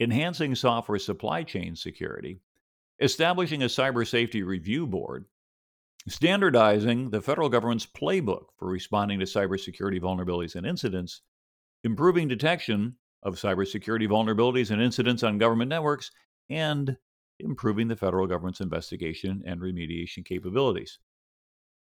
enhancing 0.00 0.54
software 0.54 0.98
supply 0.98 1.42
chain 1.42 1.74
security, 1.74 2.40
establishing 3.00 3.62
a 3.62 3.66
cyber 3.66 4.06
safety 4.06 4.42
review 4.42 4.86
board, 4.86 5.26
standardizing 6.06 7.10
the 7.10 7.20
federal 7.20 7.48
government's 7.48 7.86
playbook 7.86 8.46
for 8.58 8.68
responding 8.68 9.18
to 9.18 9.24
cybersecurity 9.24 10.00
vulnerabilities 10.00 10.54
and 10.54 10.66
incidents, 10.66 11.22
improving 11.84 12.28
detection 12.28 12.96
of 13.22 13.34
cybersecurity 13.34 14.08
vulnerabilities 14.08 14.70
and 14.70 14.80
incidents 14.80 15.22
on 15.22 15.38
government 15.38 15.68
networks, 15.68 16.10
and 16.50 16.96
improving 17.40 17.88
the 17.88 17.96
federal 17.96 18.26
government's 18.26 18.60
investigation 18.60 19.42
and 19.46 19.60
remediation 19.60 20.24
capabilities. 20.24 20.98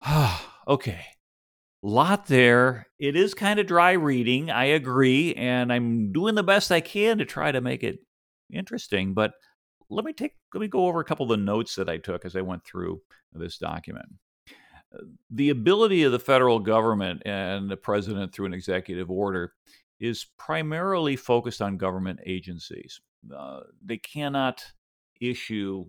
okay, 0.68 1.06
lot 1.82 2.28
there. 2.28 2.88
It 3.00 3.16
is 3.16 3.34
kind 3.34 3.60
of 3.60 3.68
dry 3.68 3.94
reading, 3.94 4.52
I 4.52 4.66
agree, 4.66 5.34
and 5.36 5.72
I'm 5.72 6.12
doing 6.12 6.36
the 6.36 6.44
best 6.44 6.72
I 6.72 6.82
can 6.82 7.18
to 7.20 7.26
try 7.26 7.52
to 7.52 7.62
make 7.62 7.84
it 7.84 8.00
interesting. 8.52 9.14
But 9.14 9.34
let 9.90 10.06
me 10.06 10.14
take 10.14 10.34
let 10.54 10.62
me 10.62 10.68
go 10.68 10.88
over 10.88 11.00
a 11.00 11.06
couple 11.06 11.24
of 11.24 11.30
the 11.30 11.44
notes 11.44 11.76
that 11.76 11.90
I 11.90 11.98
took 11.98 12.26
as 12.26 12.36
I 12.36 12.42
went 12.42 12.66
through 12.66 13.02
this 13.34 13.58
document. 13.58 14.08
The 15.30 15.50
ability 15.50 16.04
of 16.04 16.12
the 16.12 16.20
federal 16.20 16.60
government 16.60 17.22
and 17.26 17.70
the 17.70 17.78
president 17.78 18.34
through 18.34 18.48
an 18.48 18.54
executive 18.54 19.12
order 19.12 19.54
is 20.00 20.26
primarily 20.38 21.16
focused 21.16 21.62
on 21.62 21.78
government 21.78 22.20
agencies. 22.26 23.00
Uh, 23.36 23.62
they 23.84 23.98
cannot 23.98 24.64
issue 25.22 25.86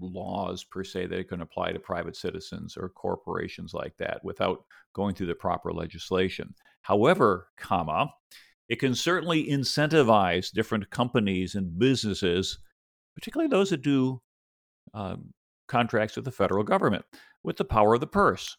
laws 0.00 0.64
per 0.64 0.84
se 0.84 1.06
that 1.06 1.28
can 1.28 1.42
apply 1.42 1.72
to 1.72 1.78
private 1.78 2.16
citizens 2.16 2.76
or 2.76 2.88
corporations 2.88 3.74
like 3.74 3.96
that 3.98 4.24
without 4.24 4.64
going 4.94 5.14
through 5.14 5.26
the 5.26 5.34
proper 5.34 5.72
legislation. 5.72 6.54
However, 6.82 7.48
comma, 7.56 8.12
it 8.68 8.76
can 8.76 8.94
certainly 8.94 9.46
incentivize 9.46 10.50
different 10.50 10.90
companies 10.90 11.54
and 11.54 11.78
businesses, 11.78 12.58
particularly 13.14 13.48
those 13.48 13.70
that 13.70 13.82
do 13.82 14.22
um, 14.94 15.34
contracts 15.68 16.16
with 16.16 16.24
the 16.24 16.30
federal 16.30 16.64
government, 16.64 17.04
with 17.42 17.56
the 17.56 17.64
power 17.64 17.94
of 17.94 18.00
the 18.00 18.06
purse. 18.06 18.56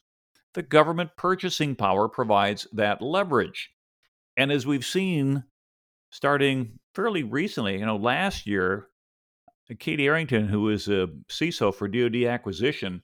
The 0.53 0.61
government 0.61 1.11
purchasing 1.17 1.75
power 1.75 2.07
provides 2.07 2.67
that 2.73 3.01
leverage. 3.01 3.71
And 4.37 4.51
as 4.51 4.65
we've 4.67 4.85
seen 4.85 5.43
starting 6.11 6.79
fairly 6.93 7.23
recently, 7.23 7.79
you 7.79 7.85
know, 7.85 7.97
last 7.97 8.45
year, 8.45 8.87
Katie 9.79 10.07
Arrington, 10.07 10.47
who 10.47 10.69
is 10.69 10.87
a 10.87 11.07
CISO 11.29 11.73
for 11.73 11.87
DoD 11.87 12.23
acquisition, 12.23 13.01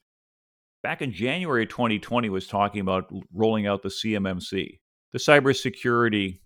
back 0.84 1.01
in 1.01 1.12
January 1.12 1.65
2020 1.65 2.29
was 2.29 2.47
talking 2.47 2.82
about 2.82 3.12
rolling 3.34 3.67
out 3.67 3.82
the 3.82 3.89
CMMC, 3.89 4.79
the 5.13 5.19
cybersecurity 5.19 6.39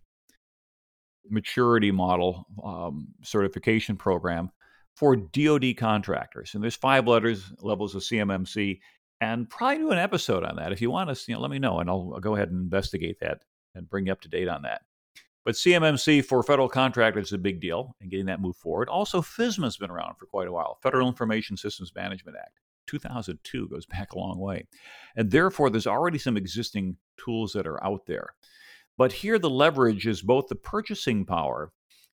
maturity 1.30 1.92
model 1.92 2.46
um, 2.64 3.08
certification 3.24 3.96
program 3.96 4.52
for 4.96 5.16
DoD 5.16 5.76
contractors. 5.78 6.54
And 6.54 6.64
there's 6.64 6.76
five 6.76 7.08
letters 7.08 7.52
levels 7.62 7.96
of 7.96 8.02
CMMC, 8.02 8.80
and 9.22 9.50
probably 9.50 9.78
do 9.78 9.92
an 9.92 9.98
episode 9.98 10.44
on 10.44 10.58
that 10.58 10.72
if 10.72 10.82
you 10.82 10.92
want 10.92 11.16
to. 11.16 11.24
You 11.28 11.36
know, 11.36 11.42
let 11.42 11.52
me 11.52 11.60
know, 11.60 11.80
and 11.80 11.90
I'll, 11.90 12.12
I'll 12.16 12.20
go 12.20 12.36
ahead 12.36 12.50
and 12.50 12.62
investigate 12.62 13.20
that 13.22 13.40
and 13.76 13.90
bring 13.90 14.08
you 14.08 14.12
up 14.12 14.22
to 14.22 14.30
date 14.30 14.48
on 14.48 14.64
that. 14.64 14.82
But 15.46 15.56
CMMC 15.56 16.24
for 16.24 16.42
federal 16.42 16.70
contractors 16.70 17.28
is 17.28 17.34
a 17.34 17.38
big 17.38 17.60
deal 17.60 17.96
and 18.00 18.10
getting 18.10 18.28
that 18.28 18.42
moved 18.42 18.60
forward. 18.60 18.88
Also, 18.88 19.22
FISMA 19.22 19.66
has 19.66 19.78
been 19.78 19.92
around 19.92 20.16
for 20.16 20.26
quite 20.26 20.48
a 20.48 20.52
while 20.52 20.80
Federal 20.82 21.08
Information 21.08 21.58
Systems 21.58 21.92
Management 21.96 22.38
Act. 22.40 22.60
2002 22.88 23.68
goes 23.68 23.86
back 23.88 24.14
a 24.14 24.20
long 24.20 24.40
way. 24.40 24.68
And 25.16 25.30
therefore, 25.30 25.70
there's 25.70 25.88
already 25.88 26.18
some 26.18 26.38
existing 26.38 26.98
tools 27.18 27.54
that 27.54 27.68
are 27.68 27.84
out 27.84 28.06
there. 28.06 28.36
But 28.98 29.12
here, 29.12 29.40
the 29.40 29.50
leverage 29.50 30.08
is 30.08 30.22
both 30.22 30.48
the 30.48 30.56
purchasing 30.56 31.26
power 31.26 31.72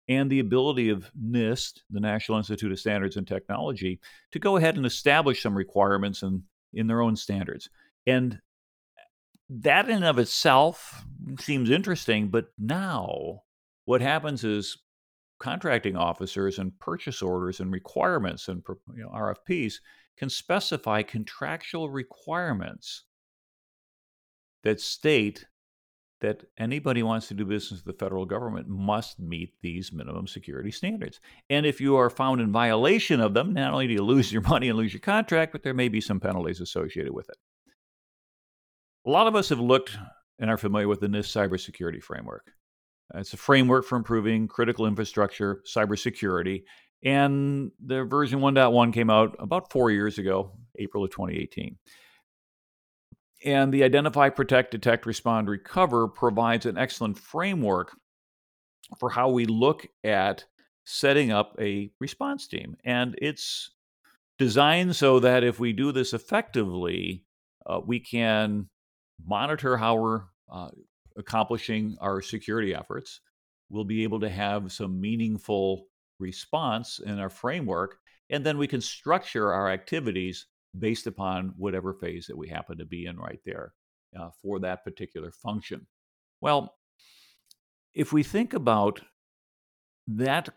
and 0.08 0.30
the 0.30 0.40
ability 0.40 0.90
of 0.90 1.12
NIST, 1.22 1.82
the 1.92 2.00
National 2.00 2.40
Institute 2.40 2.72
of 2.72 2.80
Standards 2.80 3.16
and 3.16 3.28
Technology, 3.28 4.00
to 4.32 4.40
go 4.40 4.58
ahead 4.58 4.76
and 4.76 4.86
establish 4.86 5.44
some 5.44 5.56
requirements 5.56 6.24
in, 6.24 6.44
in 6.74 6.88
their 6.88 7.02
own 7.02 7.16
standards. 7.16 7.70
And 8.08 8.40
that 9.50 9.90
in 9.90 10.04
of 10.04 10.18
itself 10.18 11.06
seems 11.38 11.70
interesting, 11.70 12.30
but 12.30 12.48
now 12.58 13.44
what 13.86 14.02
happens 14.02 14.44
is 14.44 14.78
contracting 15.40 15.96
officers 15.96 16.60
and 16.60 16.78
purchase 16.80 17.22
orders 17.22 17.60
and 17.60 17.72
requirements 17.72 18.48
and 18.48 18.62
you 18.96 19.04
know, 19.04 19.10
RFPs 19.10 19.76
can 20.18 20.30
specify 20.30 21.02
contractual 21.02 21.90
requirements 21.90 23.06
that 24.64 24.82
state 24.82 25.46
that 26.22 26.44
anybody 26.58 27.02
wants 27.02 27.30
to 27.30 27.34
do 27.34 27.46
business 27.46 27.82
with 27.86 27.98
the 27.98 28.04
federal 28.04 28.26
government 28.26 28.68
must 28.68 29.20
meet 29.20 29.54
these 29.62 29.94
minimum 29.94 30.28
security 30.28 30.70
standards. 30.70 31.22
And 31.50 31.66
if 31.66 31.80
you 31.80 31.96
are 31.96 32.10
found 32.10 32.42
in 32.42 32.52
violation 32.52 33.22
of 33.22 33.34
them, 33.34 33.54
not 33.54 33.72
only 33.72 33.88
do 33.88 33.94
you 33.94 34.04
lose 34.04 34.32
your 34.34 34.42
money 34.42 34.68
and 34.68 34.78
lose 34.78 34.94
your 34.94 35.00
contract, 35.00 35.54
but 35.54 35.64
there 35.64 35.74
may 35.74 35.88
be 35.88 36.02
some 36.02 36.20
penalties 36.20 36.60
associated 36.60 37.14
with 37.14 37.30
it. 37.30 37.38
A 39.06 39.10
lot 39.10 39.28
of 39.28 39.36
us 39.36 39.48
have 39.48 39.62
looked 39.62 39.98
and 40.40 40.50
are 40.50 40.58
familiar 40.58 40.88
with 40.88 41.02
the 41.02 41.08
NIST 41.08 41.36
cybersecurity 41.36 42.02
framework. 42.02 42.54
It's 43.16 43.34
a 43.34 43.38
framework 43.38 43.86
for 43.86 43.96
improving 43.96 44.48
critical 44.48 44.86
infrastructure 44.86 45.62
cybersecurity. 45.66 46.64
And 47.04 47.72
the 47.84 48.04
version 48.04 48.40
1.1 48.40 48.94
came 48.94 49.10
out 49.10 49.36
about 49.40 49.72
four 49.72 49.90
years 49.90 50.18
ago, 50.18 50.52
April 50.78 51.04
of 51.04 51.12
2018. 51.12 51.78
And 53.46 53.74
the 53.74 53.84
Identify, 53.84 54.30
Protect, 54.30 54.72
Detect, 54.72 55.06
Respond, 55.06 55.50
Recover 55.50 56.08
provides 56.08 56.66
an 56.66 56.78
excellent 56.78 57.18
framework 57.18 57.96
for 59.00 59.10
how 59.10 59.30
we 59.30 59.46
look 59.46 59.88
at 60.04 60.46
setting 60.84 61.32
up 61.32 61.56
a 61.60 61.92
response 62.00 62.48
team. 62.48 62.76
And 62.84 63.16
it's 63.22 63.72
designed 64.38 64.96
so 64.96 65.20
that 65.20 65.44
if 65.44 65.60
we 65.60 65.72
do 65.72 65.92
this 65.92 66.14
effectively, 66.14 67.24
uh, 67.66 67.80
we 67.86 68.00
can 68.00 68.68
monitor 69.26 69.78
how 69.78 69.96
we're 69.96 70.22
uh, 70.52 70.70
accomplishing 71.18 71.98
our 72.02 72.22
security 72.22 72.74
efforts. 72.74 73.22
We'll 73.70 73.84
be 73.84 74.04
able 74.04 74.20
to 74.22 74.30
have 74.30 74.72
some 74.72 75.00
meaningful 75.00 75.88
response 76.20 77.00
in 77.00 77.20
our 77.20 77.30
framework, 77.30 77.98
and 78.30 78.46
then 78.46 78.58
we 78.58 78.68
can 78.68 78.82
structure 78.82 79.54
our 79.54 79.70
activities 79.70 80.48
based 80.78 81.08
upon 81.08 81.54
whatever 81.58 81.94
phase 81.94 82.28
that 82.28 82.38
we 82.38 82.48
happen 82.48 82.78
to 82.78 82.86
be 82.86 83.06
in 83.06 83.18
right 83.18 83.40
there 83.46 83.74
uh, 84.20 84.30
for 84.42 84.60
that 84.60 84.84
particular 84.84 85.32
function. 85.32 85.86
Well, 86.42 86.76
if 87.94 88.14
we 88.14 88.24
think 88.24 88.54
about 88.54 89.02
that 90.08 90.50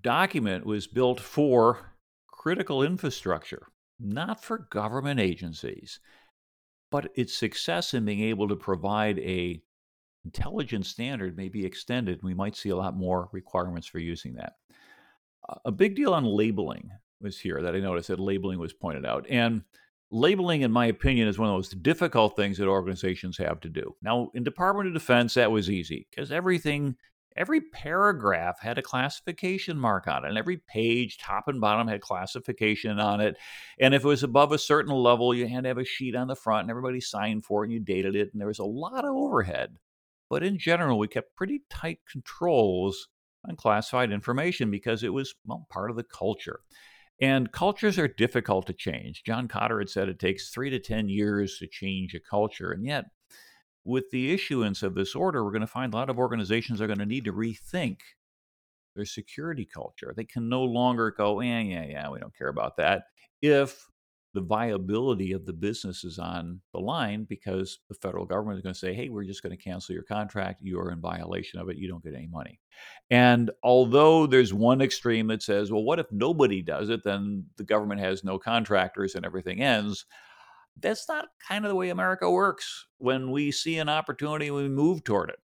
document 0.00 0.66
was 0.66 0.86
built 0.86 1.20
for 1.20 1.92
critical 2.28 2.82
infrastructure, 2.82 3.66
not 3.98 4.42
for 4.42 4.66
government 4.70 5.20
agencies 5.20 6.00
but 6.96 7.12
its 7.14 7.36
success 7.36 7.92
in 7.92 8.06
being 8.06 8.22
able 8.22 8.48
to 8.48 8.56
provide 8.56 9.18
a 9.18 9.60
intelligence 10.24 10.88
standard 10.88 11.36
may 11.36 11.46
be 11.46 11.62
extended. 11.62 12.22
We 12.22 12.32
might 12.32 12.56
see 12.56 12.70
a 12.70 12.76
lot 12.76 12.96
more 12.96 13.28
requirements 13.32 13.86
for 13.86 13.98
using 13.98 14.32
that. 14.36 14.54
A 15.66 15.70
big 15.70 15.94
deal 15.94 16.14
on 16.14 16.24
labeling 16.24 16.88
was 17.20 17.38
here 17.38 17.60
that 17.60 17.74
I 17.74 17.80
noticed 17.80 18.08
that 18.08 18.18
labeling 18.18 18.58
was 18.58 18.72
pointed 18.72 19.04
out. 19.04 19.26
And 19.28 19.60
labeling, 20.10 20.62
in 20.62 20.72
my 20.72 20.86
opinion, 20.86 21.28
is 21.28 21.38
one 21.38 21.50
of 21.50 21.52
the 21.52 21.58
most 21.58 21.82
difficult 21.82 22.34
things 22.34 22.56
that 22.56 22.66
organizations 22.66 23.36
have 23.36 23.60
to 23.60 23.68
do. 23.68 23.94
Now, 24.00 24.30
in 24.32 24.42
Department 24.42 24.88
of 24.88 24.94
Defense, 24.94 25.34
that 25.34 25.52
was 25.52 25.68
easy 25.68 26.08
because 26.10 26.32
everything, 26.32 26.96
every 27.36 27.60
paragraph 27.60 28.58
had 28.60 28.78
a 28.78 28.82
classification 28.82 29.78
mark 29.78 30.08
on 30.08 30.24
it, 30.24 30.28
and 30.28 30.38
every 30.38 30.58
page, 30.68 31.18
top 31.18 31.48
and 31.48 31.60
bottom, 31.60 31.88
had 31.88 32.00
classification 32.00 32.98
on 32.98 33.20
it. 33.20 33.36
And 33.78 33.94
if 33.94 34.04
it 34.04 34.08
was 34.08 34.22
above 34.22 34.52
a 34.52 34.58
certain 34.58 34.94
level, 34.94 35.34
you 35.34 35.46
had 35.46 35.64
to 35.64 35.68
have 35.68 35.78
a 35.78 35.84
sheet 35.84 36.16
on 36.16 36.28
the 36.28 36.36
front, 36.36 36.62
and 36.62 36.70
everybody 36.70 37.00
signed 37.00 37.44
for 37.44 37.62
it, 37.62 37.66
and 37.66 37.72
you 37.74 37.80
dated 37.80 38.16
it, 38.16 38.30
and 38.32 38.40
there 38.40 38.48
was 38.48 38.58
a 38.58 38.64
lot 38.64 39.04
of 39.04 39.14
overhead. 39.14 39.76
But 40.28 40.42
in 40.42 40.58
general, 40.58 40.98
we 40.98 41.08
kept 41.08 41.36
pretty 41.36 41.62
tight 41.70 42.00
controls 42.10 43.08
on 43.48 43.56
classified 43.56 44.10
information 44.10 44.70
because 44.70 45.02
it 45.02 45.12
was 45.12 45.34
well, 45.44 45.66
part 45.70 45.90
of 45.90 45.96
the 45.96 46.04
culture. 46.04 46.60
And 47.20 47.50
cultures 47.50 47.98
are 47.98 48.08
difficult 48.08 48.66
to 48.66 48.74
change. 48.74 49.22
John 49.24 49.48
Kotter 49.48 49.78
had 49.78 49.88
said 49.88 50.08
it 50.08 50.18
takes 50.18 50.50
three 50.50 50.68
to 50.70 50.78
10 50.78 51.08
years 51.08 51.58
to 51.58 51.66
change 51.66 52.14
a 52.14 52.20
culture. 52.20 52.72
And 52.72 52.84
yet, 52.84 53.06
with 53.86 54.10
the 54.10 54.32
issuance 54.32 54.82
of 54.82 54.94
this 54.94 55.14
order, 55.14 55.44
we're 55.44 55.52
going 55.52 55.60
to 55.60 55.66
find 55.66 55.94
a 55.94 55.96
lot 55.96 56.10
of 56.10 56.18
organizations 56.18 56.80
are 56.80 56.88
going 56.88 56.98
to 56.98 57.06
need 57.06 57.24
to 57.24 57.32
rethink 57.32 57.98
their 58.96 59.04
security 59.04 59.64
culture. 59.64 60.12
They 60.16 60.24
can 60.24 60.48
no 60.48 60.64
longer 60.64 61.12
go, 61.16 61.40
yeah, 61.40 61.60
yeah, 61.60 61.84
yeah, 61.84 62.10
we 62.10 62.18
don't 62.18 62.36
care 62.36 62.48
about 62.48 62.76
that. 62.78 63.04
If 63.40 63.86
the 64.34 64.40
viability 64.42 65.32
of 65.32 65.46
the 65.46 65.52
business 65.52 66.04
is 66.04 66.18
on 66.18 66.60
the 66.74 66.80
line 66.80 67.24
because 67.28 67.78
the 67.88 67.94
federal 67.94 68.26
government 68.26 68.58
is 68.58 68.62
going 68.62 68.74
to 68.74 68.78
say, 68.78 68.92
hey, 68.92 69.08
we're 69.08 69.24
just 69.24 69.42
going 69.42 69.56
to 69.56 69.62
cancel 69.62 69.94
your 69.94 70.02
contract. 70.02 70.60
You're 70.62 70.90
in 70.90 71.00
violation 71.00 71.58
of 71.58 71.70
it. 71.70 71.78
You 71.78 71.88
don't 71.88 72.04
get 72.04 72.14
any 72.14 72.26
money. 72.26 72.60
And 73.08 73.50
although 73.62 74.26
there's 74.26 74.52
one 74.52 74.82
extreme 74.82 75.28
that 75.28 75.42
says, 75.42 75.72
well, 75.72 75.84
what 75.84 75.98
if 76.00 76.06
nobody 76.12 76.60
does 76.60 76.90
it? 76.90 77.02
Then 77.02 77.46
the 77.56 77.64
government 77.64 78.00
has 78.00 78.24
no 78.24 78.38
contractors 78.38 79.14
and 79.14 79.24
everything 79.24 79.62
ends. 79.62 80.04
That's 80.78 81.08
not 81.08 81.28
kind 81.46 81.64
of 81.64 81.70
the 81.70 81.76
way 81.76 81.88
America 81.88 82.30
works. 82.30 82.86
When 82.98 83.30
we 83.30 83.50
see 83.50 83.78
an 83.78 83.88
opportunity, 83.88 84.50
we 84.50 84.68
move 84.68 85.04
toward 85.04 85.30
it. 85.30 85.38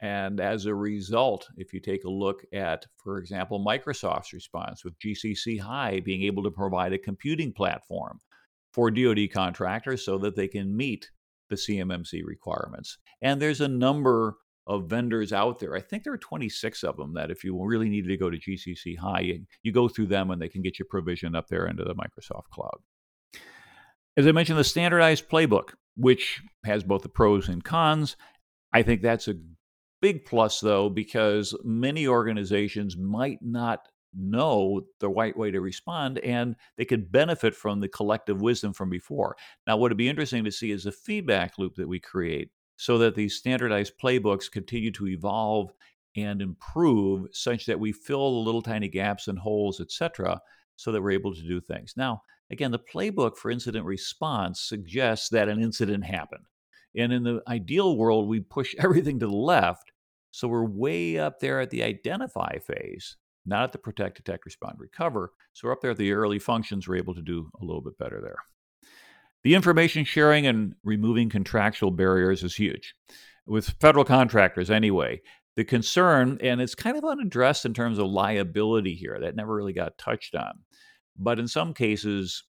And 0.00 0.40
as 0.40 0.66
a 0.66 0.74
result, 0.74 1.48
if 1.56 1.72
you 1.72 1.80
take 1.80 2.04
a 2.04 2.10
look 2.10 2.44
at, 2.52 2.84
for 3.02 3.18
example, 3.18 3.64
Microsoft's 3.64 4.32
response 4.32 4.84
with 4.84 4.98
GCC 4.98 5.60
High 5.60 6.00
being 6.00 6.22
able 6.22 6.42
to 6.42 6.50
provide 6.50 6.92
a 6.92 6.98
computing 6.98 7.52
platform 7.52 8.18
for 8.72 8.90
DoD 8.90 9.30
contractors 9.32 10.04
so 10.04 10.18
that 10.18 10.36
they 10.36 10.48
can 10.48 10.76
meet 10.76 11.10
the 11.48 11.56
CMMC 11.56 12.22
requirements. 12.24 12.98
And 13.22 13.40
there's 13.40 13.60
a 13.60 13.68
number 13.68 14.36
of 14.66 14.88
vendors 14.88 15.32
out 15.32 15.58
there. 15.58 15.74
I 15.74 15.80
think 15.80 16.04
there 16.04 16.12
are 16.12 16.18
26 16.18 16.82
of 16.84 16.96
them 16.96 17.14
that 17.14 17.30
if 17.30 17.44
you 17.44 17.58
really 17.64 17.88
needed 17.88 18.08
to 18.08 18.16
go 18.16 18.30
to 18.30 18.38
GCC 18.38 18.98
High, 18.98 19.20
you, 19.20 19.46
you 19.62 19.72
go 19.72 19.88
through 19.88 20.06
them 20.06 20.30
and 20.30 20.40
they 20.40 20.48
can 20.48 20.62
get 20.62 20.78
you 20.78 20.84
provision 20.84 21.34
up 21.34 21.48
there 21.48 21.66
into 21.66 21.84
the 21.84 21.94
Microsoft 21.94 22.48
cloud. 22.50 22.78
As 24.16 24.26
I 24.26 24.32
mentioned, 24.32 24.58
the 24.58 24.64
standardized 24.64 25.28
playbook, 25.28 25.70
which 25.96 26.42
has 26.64 26.84
both 26.84 27.02
the 27.02 27.08
pros 27.08 27.48
and 27.48 27.64
cons, 27.64 28.16
I 28.72 28.82
think 28.82 29.02
that's 29.02 29.28
a 29.28 29.34
big 30.00 30.24
plus, 30.24 30.60
though, 30.60 30.88
because 30.88 31.56
many 31.64 32.06
organizations 32.06 32.96
might 32.96 33.38
not 33.42 33.88
know 34.16 34.82
the 35.00 35.08
right 35.08 35.36
way 35.36 35.50
to 35.50 35.60
respond 35.60 36.18
and 36.18 36.54
they 36.76 36.84
could 36.84 37.10
benefit 37.10 37.54
from 37.54 37.80
the 37.80 37.88
collective 37.88 38.40
wisdom 38.40 38.72
from 38.72 38.88
before. 38.88 39.36
Now, 39.66 39.76
what 39.76 39.90
would 39.90 39.98
be 39.98 40.08
interesting 40.08 40.44
to 40.44 40.52
see 40.52 40.70
is 40.70 40.84
the 40.84 40.92
feedback 40.92 41.58
loop 41.58 41.74
that 41.76 41.88
we 41.88 41.98
create 41.98 42.50
so 42.76 42.98
that 42.98 43.16
these 43.16 43.34
standardized 43.36 43.94
playbooks 44.02 44.50
continue 44.50 44.92
to 44.92 45.08
evolve 45.08 45.72
and 46.16 46.40
improve 46.40 47.26
such 47.32 47.66
that 47.66 47.80
we 47.80 47.92
fill 47.92 48.34
the 48.34 48.46
little 48.46 48.62
tiny 48.62 48.88
gaps 48.88 49.26
and 49.26 49.38
holes, 49.38 49.80
etc., 49.80 50.40
so 50.76 50.92
that 50.92 51.02
we're 51.02 51.10
able 51.10 51.34
to 51.34 51.42
do 51.42 51.60
things. 51.60 51.94
Now, 51.96 52.22
again, 52.54 52.70
the 52.70 52.78
playbook 52.78 53.36
for 53.36 53.50
incident 53.50 53.84
response 53.84 54.60
suggests 54.60 55.28
that 55.28 55.48
an 55.48 55.62
incident 55.62 56.04
happened. 56.04 56.44
And 56.96 57.12
in 57.12 57.24
the 57.24 57.42
ideal 57.48 57.96
world, 57.96 58.28
we 58.28 58.40
push 58.40 58.74
everything 58.78 59.18
to 59.20 59.26
the 59.26 59.36
left 59.36 59.92
so 60.30 60.48
we're 60.48 60.64
way 60.64 61.18
up 61.18 61.38
there 61.38 61.60
at 61.60 61.70
the 61.70 61.84
identify 61.84 62.58
phase, 62.58 63.16
not 63.46 63.64
at 63.64 63.72
the 63.72 63.78
protect, 63.78 64.16
detect, 64.16 64.44
respond, 64.44 64.76
recover. 64.78 65.30
So 65.52 65.68
we're 65.68 65.72
up 65.72 65.80
there 65.80 65.92
at 65.92 65.96
the 65.96 66.12
early 66.12 66.40
functions. 66.40 66.88
We're 66.88 66.96
able 66.96 67.14
to 67.14 67.22
do 67.22 67.50
a 67.60 67.64
little 67.64 67.82
bit 67.82 67.96
better 67.98 68.20
there. 68.20 68.38
The 69.44 69.54
information 69.54 70.04
sharing 70.04 70.46
and 70.46 70.74
removing 70.82 71.28
contractual 71.28 71.92
barriers 71.92 72.42
is 72.42 72.56
huge. 72.56 72.96
With 73.46 73.76
federal 73.80 74.04
contractors, 74.04 74.70
anyway, 74.70 75.20
the 75.54 75.64
concern, 75.64 76.38
and 76.42 76.60
it's 76.60 76.74
kind 76.74 76.96
of 76.96 77.04
unaddressed 77.04 77.64
in 77.64 77.74
terms 77.74 77.98
of 77.98 78.06
liability 78.06 78.94
here, 78.94 79.18
that 79.20 79.36
never 79.36 79.54
really 79.54 79.72
got 79.72 79.98
touched 79.98 80.34
on. 80.34 80.60
But 81.16 81.38
in 81.38 81.48
some 81.48 81.74
cases, 81.74 82.44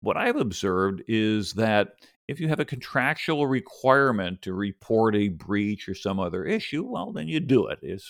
what 0.00 0.16
I've 0.16 0.36
observed 0.36 1.02
is 1.08 1.52
that 1.54 1.94
if 2.28 2.40
you 2.40 2.48
have 2.48 2.60
a 2.60 2.64
contractual 2.64 3.46
requirement 3.46 4.42
to 4.42 4.52
report 4.52 5.14
a 5.14 5.28
breach 5.28 5.88
or 5.88 5.94
some 5.94 6.18
other 6.18 6.44
issue, 6.44 6.84
well, 6.84 7.12
then 7.12 7.28
you 7.28 7.40
do 7.40 7.68
it. 7.68 7.78
As, 7.84 8.04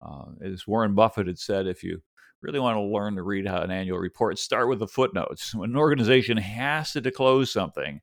uh, 0.00 0.24
as 0.42 0.66
Warren 0.66 0.94
Buffett 0.94 1.26
had 1.26 1.38
said, 1.38 1.66
if 1.66 1.82
you 1.82 2.00
really 2.40 2.58
want 2.58 2.76
to 2.76 2.82
learn 2.82 3.14
to 3.16 3.22
read 3.22 3.46
how 3.46 3.60
an 3.60 3.70
annual 3.70 3.98
report, 3.98 4.38
start 4.38 4.68
with 4.68 4.78
the 4.78 4.86
footnotes. 4.86 5.54
When 5.62 5.70
an 5.70 5.76
organization 5.76 6.36
has 6.36 6.92
to 6.92 7.00
disclose 7.00 7.52
something 7.52 8.00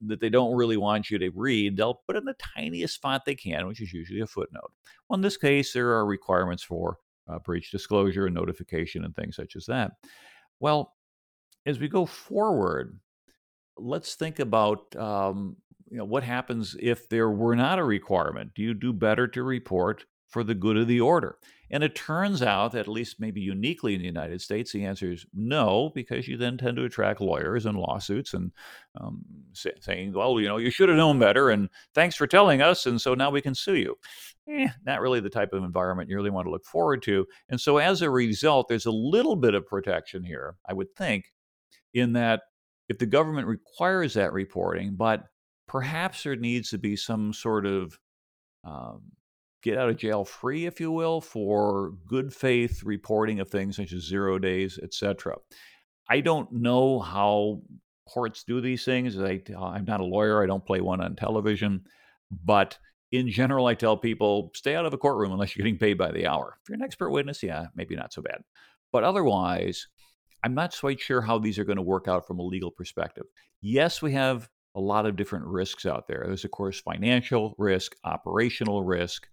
that 0.00 0.20
they 0.20 0.30
don't 0.30 0.56
really 0.56 0.76
want 0.76 1.10
you 1.10 1.18
to 1.18 1.30
read, 1.34 1.76
they'll 1.76 2.02
put 2.06 2.16
in 2.16 2.24
the 2.24 2.34
tiniest 2.34 3.00
font 3.00 3.24
they 3.24 3.34
can, 3.34 3.66
which 3.66 3.80
is 3.80 3.92
usually 3.92 4.20
a 4.20 4.26
footnote. 4.26 4.72
Well, 5.08 5.16
in 5.16 5.22
this 5.22 5.36
case, 5.36 5.72
there 5.72 5.90
are 5.90 6.06
requirements 6.06 6.62
for 6.62 6.98
uh, 7.28 7.38
breach 7.40 7.70
disclosure 7.70 8.26
and 8.26 8.34
notification 8.34 9.04
and 9.04 9.14
things 9.14 9.36
such 9.36 9.54
as 9.56 9.66
that. 9.66 9.92
Well, 10.60 10.94
as 11.66 11.78
we 11.78 11.88
go 11.88 12.06
forward, 12.06 12.98
let's 13.76 14.14
think 14.14 14.38
about 14.38 14.94
um, 14.96 15.56
you 15.90 15.98
know 15.98 16.04
what 16.04 16.22
happens 16.22 16.76
if 16.80 17.08
there 17.08 17.30
were 17.30 17.56
not 17.56 17.78
a 17.78 17.84
requirement. 17.84 18.52
Do 18.54 18.62
you 18.62 18.74
do 18.74 18.92
better 18.92 19.26
to 19.28 19.42
report 19.42 20.04
for 20.28 20.44
the 20.44 20.54
good 20.54 20.76
of 20.76 20.86
the 20.88 21.00
order? 21.00 21.38
And 21.70 21.84
it 21.84 21.94
turns 21.94 22.42
out 22.42 22.72
that 22.72 22.80
at 22.80 22.88
least 22.88 23.20
maybe 23.20 23.40
uniquely 23.40 23.94
in 23.94 24.00
the 24.00 24.06
United 24.06 24.40
States, 24.40 24.72
the 24.72 24.84
answer 24.84 25.12
is 25.12 25.26
no, 25.34 25.90
because 25.94 26.26
you 26.26 26.36
then 26.36 26.56
tend 26.56 26.76
to 26.76 26.84
attract 26.84 27.20
lawyers 27.20 27.66
and 27.66 27.78
lawsuits 27.78 28.34
and 28.34 28.52
um, 29.00 29.22
say, 29.52 29.72
saying, 29.80 30.12
well, 30.12 30.40
you 30.40 30.48
know, 30.48 30.56
you 30.56 30.70
should 30.70 30.88
have 30.88 30.96
known 30.96 31.18
better, 31.18 31.50
and 31.50 31.68
thanks 31.94 32.16
for 32.16 32.26
telling 32.26 32.62
us, 32.62 32.86
and 32.86 33.00
so 33.00 33.14
now 33.14 33.30
we 33.30 33.42
can 33.42 33.54
sue 33.54 33.76
you. 33.76 33.96
Eh, 34.48 34.68
not 34.86 35.00
really 35.00 35.20
the 35.20 35.28
type 35.28 35.52
of 35.52 35.62
environment 35.62 36.08
you 36.08 36.16
really 36.16 36.30
want 36.30 36.46
to 36.46 36.50
look 36.50 36.64
forward 36.64 37.02
to. 37.02 37.26
And 37.50 37.60
so 37.60 37.76
as 37.76 38.00
a 38.00 38.10
result, 38.10 38.68
there's 38.68 38.86
a 38.86 38.90
little 38.90 39.36
bit 39.36 39.54
of 39.54 39.66
protection 39.66 40.24
here, 40.24 40.56
I 40.66 40.72
would 40.72 40.94
think, 40.96 41.32
in 41.92 42.14
that 42.14 42.42
if 42.88 42.98
the 42.98 43.06
government 43.06 43.46
requires 43.46 44.14
that 44.14 44.32
reporting, 44.32 44.94
but 44.96 45.24
perhaps 45.66 46.22
there 46.22 46.36
needs 46.36 46.70
to 46.70 46.78
be 46.78 46.96
some 46.96 47.34
sort 47.34 47.66
of 47.66 47.98
um, 48.64 49.02
get 49.62 49.78
out 49.78 49.88
of 49.88 49.96
jail 49.96 50.24
free, 50.24 50.66
if 50.66 50.80
you 50.80 50.90
will, 50.90 51.20
for 51.20 51.92
good 52.06 52.32
faith 52.32 52.82
reporting 52.82 53.40
of 53.40 53.48
things 53.48 53.76
such 53.76 53.92
as 53.92 54.06
zero 54.06 54.38
days, 54.38 54.78
etc. 54.82 55.36
I 56.08 56.20
don't 56.20 56.50
know 56.52 57.00
how 57.00 57.62
courts 58.08 58.44
do 58.44 58.60
these 58.60 58.84
things. 58.84 59.18
I, 59.18 59.42
uh, 59.54 59.64
I'm 59.64 59.84
not 59.84 60.00
a 60.00 60.04
lawyer. 60.04 60.42
I 60.42 60.46
don't 60.46 60.64
play 60.64 60.80
one 60.80 61.00
on 61.00 61.16
television, 61.16 61.84
but 62.44 62.78
in 63.12 63.30
general, 63.30 63.66
I 63.66 63.74
tell 63.74 63.96
people 63.96 64.50
stay 64.54 64.74
out 64.74 64.86
of 64.86 64.92
a 64.92 64.98
courtroom 64.98 65.32
unless 65.32 65.56
you're 65.56 65.64
getting 65.64 65.78
paid 65.78 65.98
by 65.98 66.12
the 66.12 66.26
hour. 66.26 66.58
If 66.62 66.68
you're 66.68 66.76
an 66.76 66.82
expert 66.82 67.10
witness, 67.10 67.42
yeah, 67.42 67.66
maybe 67.74 67.96
not 67.96 68.12
so 68.12 68.22
bad. 68.22 68.42
But 68.92 69.04
otherwise, 69.04 69.86
I'm 70.44 70.54
not 70.54 70.76
quite 70.78 71.00
sure 71.00 71.20
how 71.20 71.38
these 71.38 71.58
are 71.58 71.64
going 71.64 71.76
to 71.76 71.82
work 71.82 72.08
out 72.08 72.26
from 72.26 72.38
a 72.38 72.44
legal 72.44 72.70
perspective. 72.70 73.24
Yes, 73.60 74.02
we 74.02 74.12
have 74.12 74.48
a 74.74 74.80
lot 74.80 75.06
of 75.06 75.16
different 75.16 75.46
risks 75.46 75.86
out 75.86 76.06
there. 76.06 76.24
There's, 76.26 76.44
of 76.44 76.50
course, 76.50 76.80
financial 76.80 77.54
risk, 77.58 77.96
operational 78.04 78.84
risk, 78.84 79.26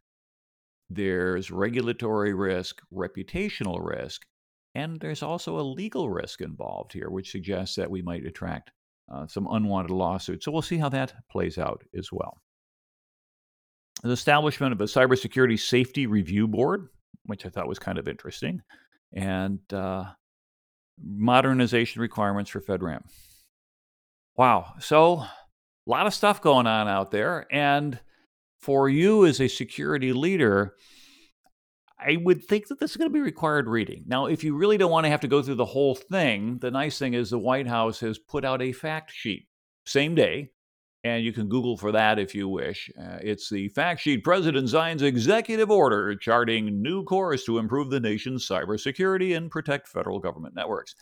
there's 0.89 1.52
regulatory 1.52 2.34
risk, 2.34 2.82
reputational 2.93 3.83
risk, 3.83 4.21
and 4.75 5.00
there's 5.00 5.23
also 5.23 5.60
a 5.60 5.62
legal 5.62 6.10
risk 6.10 6.42
involved 6.42 6.94
here, 6.94 7.10
which 7.10 7.31
suggests 7.31 7.75
that 7.75 7.90
we 7.90 8.02
might 8.02 8.25
attract 8.25 8.71
uh, 9.13 9.25
some 9.27 9.48
unwanted 9.50 9.92
lawsuits. 9.92 10.46
So 10.46 10.52
we'll 10.52 10.62
see 10.62 10.77
how 10.77 10.90
that 10.90 11.13
plays 11.31 11.58
out 11.58 11.83
as 11.98 12.12
well. 12.12 12.42
The 14.04 14.12
establishment 14.12 14.73
of 14.73 14.81
a 14.81 14.86
cybersecurity 14.86 15.60
safety 15.60 16.06
review 16.06 16.48
board, 16.48 16.90
which 17.25 17.46
I 17.46 17.50
thought 17.50 17.67
was 17.67 17.79
kind 17.79 17.98
of 17.98 18.08
interesting, 18.08 18.62
and 19.13 19.60
uh, 19.71 20.06
modernization 21.02 22.02
requirements 22.02 22.52
for 22.52 22.62
FedRAMP. 22.62 23.04
Wow. 24.36 24.73
So, 24.79 25.23
a 25.88 25.90
lot 25.90 26.08
of 26.08 26.13
stuff 26.13 26.42
going 26.42 26.67
on 26.67 26.88
out 26.88 27.12
there. 27.12 27.48
And 27.52 28.00
for 28.60 28.89
you 28.89 29.25
as 29.25 29.39
a 29.39 29.47
security 29.47 30.13
leader, 30.13 30.75
I 31.99 32.17
would 32.17 32.43
think 32.43 32.67
that 32.67 32.79
this 32.79 32.91
is 32.91 32.97
going 32.97 33.10
to 33.10 33.13
be 33.13 33.21
required 33.21 33.67
reading. 33.67 34.03
Now, 34.06 34.25
if 34.25 34.43
you 34.43 34.56
really 34.56 34.77
don't 34.77 34.91
want 34.91 35.06
to 35.06 35.10
have 35.10 35.21
to 35.21 35.27
go 35.27 35.41
through 35.41 35.56
the 35.56 35.65
whole 35.65 35.95
thing, 35.95 36.58
the 36.60 36.71
nice 36.71 36.99
thing 36.99 37.13
is 37.13 37.29
the 37.29 37.39
White 37.39 37.67
House 37.67 37.99
has 38.01 38.19
put 38.19 38.45
out 38.45 38.62
a 38.62 38.71
fact 38.71 39.12
sheet 39.12 39.47
same 39.85 40.15
day 40.15 40.49
and 41.06 41.23
you 41.23 41.31
can 41.31 41.47
Google 41.47 41.77
for 41.77 41.91
that 41.91 42.17
if 42.17 42.33
you 42.33 42.49
wish. 42.49 42.89
Uh, 42.99 43.19
it's 43.21 43.47
the 43.47 43.69
fact 43.69 44.01
sheet 44.01 44.23
President 44.23 44.67
signs 44.67 45.03
executive 45.03 45.69
order 45.69 46.15
charting 46.15 46.81
new 46.81 47.03
course 47.03 47.45
to 47.45 47.60
improve 47.60 47.91
the 47.91 47.99
nation's 47.99 48.47
cybersecurity 48.47 49.37
and 49.37 49.51
protect 49.51 49.87
federal 49.87 50.19
government 50.19 50.56
networks. 50.56 50.95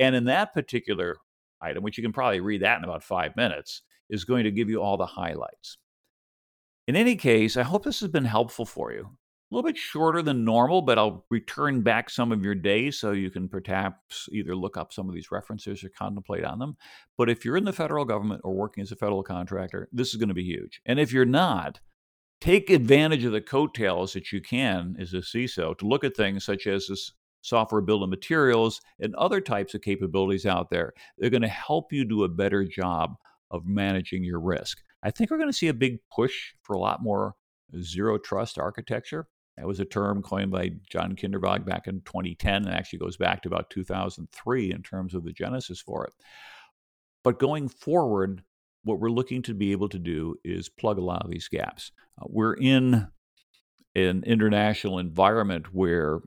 And 0.00 0.16
in 0.16 0.24
that 0.24 0.52
particular 0.54 1.16
item, 1.60 1.84
which 1.84 1.96
you 1.96 2.02
can 2.02 2.12
probably 2.12 2.40
read 2.40 2.62
that 2.62 2.78
in 2.78 2.84
about 2.84 3.04
five 3.04 3.36
minutes, 3.36 3.82
is 4.10 4.24
going 4.24 4.42
to 4.42 4.50
give 4.50 4.68
you 4.68 4.82
all 4.82 4.96
the 4.96 5.06
highlights. 5.06 5.78
In 6.86 6.96
any 6.96 7.16
case, 7.16 7.56
I 7.56 7.62
hope 7.62 7.84
this 7.84 8.00
has 8.00 8.10
been 8.10 8.26
helpful 8.26 8.66
for 8.66 8.92
you. 8.92 9.10
A 9.50 9.54
little 9.54 9.66
bit 9.66 9.78
shorter 9.78 10.20
than 10.20 10.44
normal, 10.44 10.82
but 10.82 10.98
I'll 10.98 11.24
return 11.30 11.80
back 11.80 12.10
some 12.10 12.32
of 12.32 12.44
your 12.44 12.54
days 12.54 12.98
so 12.98 13.12
you 13.12 13.30
can 13.30 13.48
perhaps 13.48 14.28
either 14.32 14.54
look 14.54 14.76
up 14.76 14.92
some 14.92 15.08
of 15.08 15.14
these 15.14 15.30
references 15.30 15.82
or 15.82 15.90
contemplate 15.90 16.44
on 16.44 16.58
them. 16.58 16.76
But 17.16 17.30
if 17.30 17.44
you're 17.44 17.56
in 17.56 17.64
the 17.64 17.72
federal 17.72 18.04
government 18.04 18.42
or 18.44 18.52
working 18.52 18.82
as 18.82 18.92
a 18.92 18.96
federal 18.96 19.22
contractor, 19.22 19.88
this 19.92 20.08
is 20.08 20.16
going 20.16 20.28
to 20.28 20.34
be 20.34 20.44
huge. 20.44 20.80
And 20.84 20.98
if 20.98 21.12
you're 21.12 21.24
not, 21.24 21.80
take 22.40 22.68
advantage 22.68 23.24
of 23.24 23.32
the 23.32 23.40
coattails 23.40 24.12
that 24.12 24.32
you 24.32 24.42
can 24.42 24.96
as 24.98 25.14
a 25.14 25.18
CISO 25.18 25.78
to 25.78 25.86
look 25.86 26.04
at 26.04 26.16
things 26.16 26.44
such 26.44 26.66
as 26.66 26.88
this 26.88 27.12
software 27.40 27.82
of 27.86 28.08
materials 28.08 28.80
and 29.00 29.14
other 29.14 29.40
types 29.40 29.74
of 29.74 29.82
capabilities 29.82 30.46
out 30.46 30.68
there. 30.68 30.92
They're 31.16 31.30
going 31.30 31.42
to 31.42 31.48
help 31.48 31.92
you 31.92 32.04
do 32.04 32.24
a 32.24 32.28
better 32.28 32.64
job 32.64 33.14
of 33.50 33.66
managing 33.66 34.24
your 34.24 34.40
risk. 34.40 34.82
I 35.04 35.10
think 35.10 35.30
we're 35.30 35.38
going 35.38 35.50
to 35.50 35.56
see 35.56 35.68
a 35.68 35.74
big 35.74 35.98
push 36.10 36.54
for 36.62 36.72
a 36.72 36.78
lot 36.78 37.02
more 37.02 37.34
zero 37.78 38.16
trust 38.18 38.58
architecture. 38.58 39.28
That 39.58 39.66
was 39.66 39.78
a 39.78 39.84
term 39.84 40.22
coined 40.22 40.50
by 40.50 40.70
John 40.90 41.14
Kindervag 41.14 41.64
back 41.64 41.86
in 41.86 42.00
2010 42.00 42.66
and 42.66 42.74
actually 42.74 42.98
goes 42.98 43.16
back 43.16 43.42
to 43.42 43.48
about 43.48 43.70
2003 43.70 44.72
in 44.72 44.82
terms 44.82 45.14
of 45.14 45.24
the 45.24 45.32
genesis 45.32 45.80
for 45.80 46.04
it. 46.04 46.12
But 47.22 47.38
going 47.38 47.68
forward, 47.68 48.42
what 48.82 48.98
we're 48.98 49.10
looking 49.10 49.42
to 49.42 49.54
be 49.54 49.72
able 49.72 49.88
to 49.90 49.98
do 49.98 50.36
is 50.42 50.68
plug 50.68 50.98
a 50.98 51.04
lot 51.04 51.22
of 51.24 51.30
these 51.30 51.48
gaps. 51.48 51.92
Uh, 52.20 52.26
we're 52.28 52.54
in 52.54 53.06
an 53.94 54.24
international 54.24 54.98
environment 54.98 55.72
where, 55.72 56.20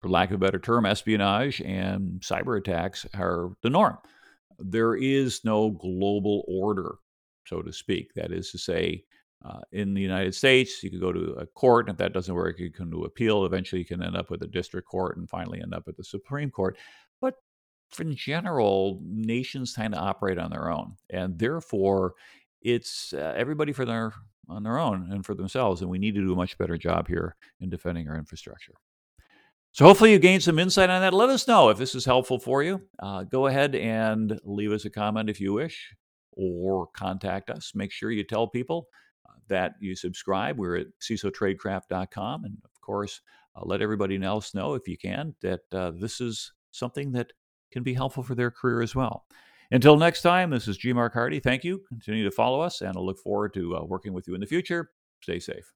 for 0.00 0.08
lack 0.08 0.30
of 0.30 0.36
a 0.36 0.44
better 0.44 0.58
term, 0.58 0.86
espionage 0.86 1.60
and 1.60 2.20
cyber 2.20 2.56
attacks 2.56 3.06
are 3.14 3.50
the 3.62 3.70
norm. 3.70 3.98
There 4.58 4.94
is 4.94 5.44
no 5.44 5.70
global 5.70 6.44
order, 6.46 6.96
so 7.46 7.62
to 7.62 7.72
speak. 7.72 8.12
That 8.14 8.32
is 8.32 8.50
to 8.50 8.58
say, 8.58 9.04
uh, 9.44 9.60
in 9.72 9.94
the 9.94 10.00
United 10.00 10.34
States, 10.34 10.82
you 10.82 10.90
could 10.90 11.00
go 11.00 11.12
to 11.12 11.34
a 11.38 11.46
court, 11.46 11.86
and 11.86 11.94
if 11.94 11.98
that 11.98 12.12
doesn't 12.12 12.34
work, 12.34 12.58
you 12.58 12.70
can 12.70 12.90
do 12.90 13.04
appeal. 13.04 13.44
Eventually, 13.44 13.80
you 13.80 13.86
can 13.86 14.02
end 14.02 14.16
up 14.16 14.30
with 14.30 14.42
a 14.42 14.46
district 14.46 14.88
court 14.88 15.16
and 15.16 15.28
finally 15.28 15.60
end 15.60 15.74
up 15.74 15.84
at 15.88 15.96
the 15.96 16.04
Supreme 16.04 16.50
Court. 16.50 16.76
But 17.20 17.34
in 18.00 18.14
general, 18.16 19.00
nations 19.04 19.74
tend 19.74 19.94
to 19.94 20.00
operate 20.00 20.38
on 20.38 20.50
their 20.50 20.70
own, 20.70 20.96
and 21.10 21.38
therefore, 21.38 22.14
it's 22.62 23.12
uh, 23.12 23.34
everybody 23.36 23.72
for 23.72 23.84
their 23.84 24.12
on 24.48 24.62
their 24.62 24.78
own 24.78 25.10
and 25.12 25.24
for 25.24 25.34
themselves. 25.34 25.80
And 25.80 25.90
we 25.90 25.98
need 25.98 26.14
to 26.14 26.20
do 26.20 26.32
a 26.32 26.36
much 26.36 26.56
better 26.58 26.78
job 26.78 27.08
here 27.08 27.36
in 27.60 27.68
defending 27.68 28.08
our 28.08 28.16
infrastructure. 28.16 28.74
So 29.72 29.84
hopefully 29.84 30.12
you 30.12 30.18
gained 30.18 30.42
some 30.42 30.58
insight 30.58 30.88
on 30.88 31.02
that. 31.02 31.12
Let 31.12 31.28
us 31.28 31.46
know 31.46 31.68
if 31.68 31.78
this 31.78 31.94
is 31.94 32.04
helpful 32.04 32.38
for 32.38 32.62
you. 32.62 32.80
Uh, 32.98 33.24
go 33.24 33.46
ahead 33.46 33.74
and 33.74 34.40
leave 34.44 34.72
us 34.72 34.84
a 34.84 34.90
comment 34.90 35.28
if 35.28 35.40
you 35.40 35.52
wish, 35.52 35.92
or 36.36 36.88
contact 36.88 37.50
us. 37.50 37.72
Make 37.74 37.92
sure 37.92 38.10
you 38.10 38.24
tell 38.24 38.46
people 38.46 38.88
uh, 39.28 39.32
that 39.48 39.74
you 39.80 39.94
subscribe. 39.94 40.58
We're 40.58 40.76
at 40.76 40.86
CISOTradecraft.com, 41.00 42.44
and 42.44 42.58
of 42.64 42.80
course, 42.80 43.20
uh, 43.56 43.62
let 43.64 43.82
everybody 43.82 44.22
else 44.22 44.54
know 44.54 44.74
if 44.74 44.86
you 44.86 44.98
can 44.98 45.34
that 45.42 45.60
uh, 45.72 45.92
this 45.98 46.20
is 46.20 46.52
something 46.70 47.12
that 47.12 47.32
can 47.72 47.82
be 47.82 47.94
helpful 47.94 48.22
for 48.22 48.34
their 48.34 48.50
career 48.50 48.82
as 48.82 48.94
well. 48.94 49.24
Until 49.70 49.96
next 49.96 50.22
time, 50.22 50.50
this 50.50 50.68
is 50.68 50.76
G. 50.76 50.92
Mark 50.92 51.12
Hardy. 51.12 51.40
Thank 51.40 51.64
you. 51.64 51.82
Continue 51.88 52.24
to 52.24 52.30
follow 52.30 52.60
us, 52.60 52.82
and 52.82 52.96
I 52.96 53.00
look 53.00 53.18
forward 53.18 53.52
to 53.54 53.76
uh, 53.76 53.84
working 53.84 54.12
with 54.12 54.28
you 54.28 54.34
in 54.34 54.40
the 54.40 54.46
future. 54.46 54.90
Stay 55.20 55.40
safe. 55.40 55.75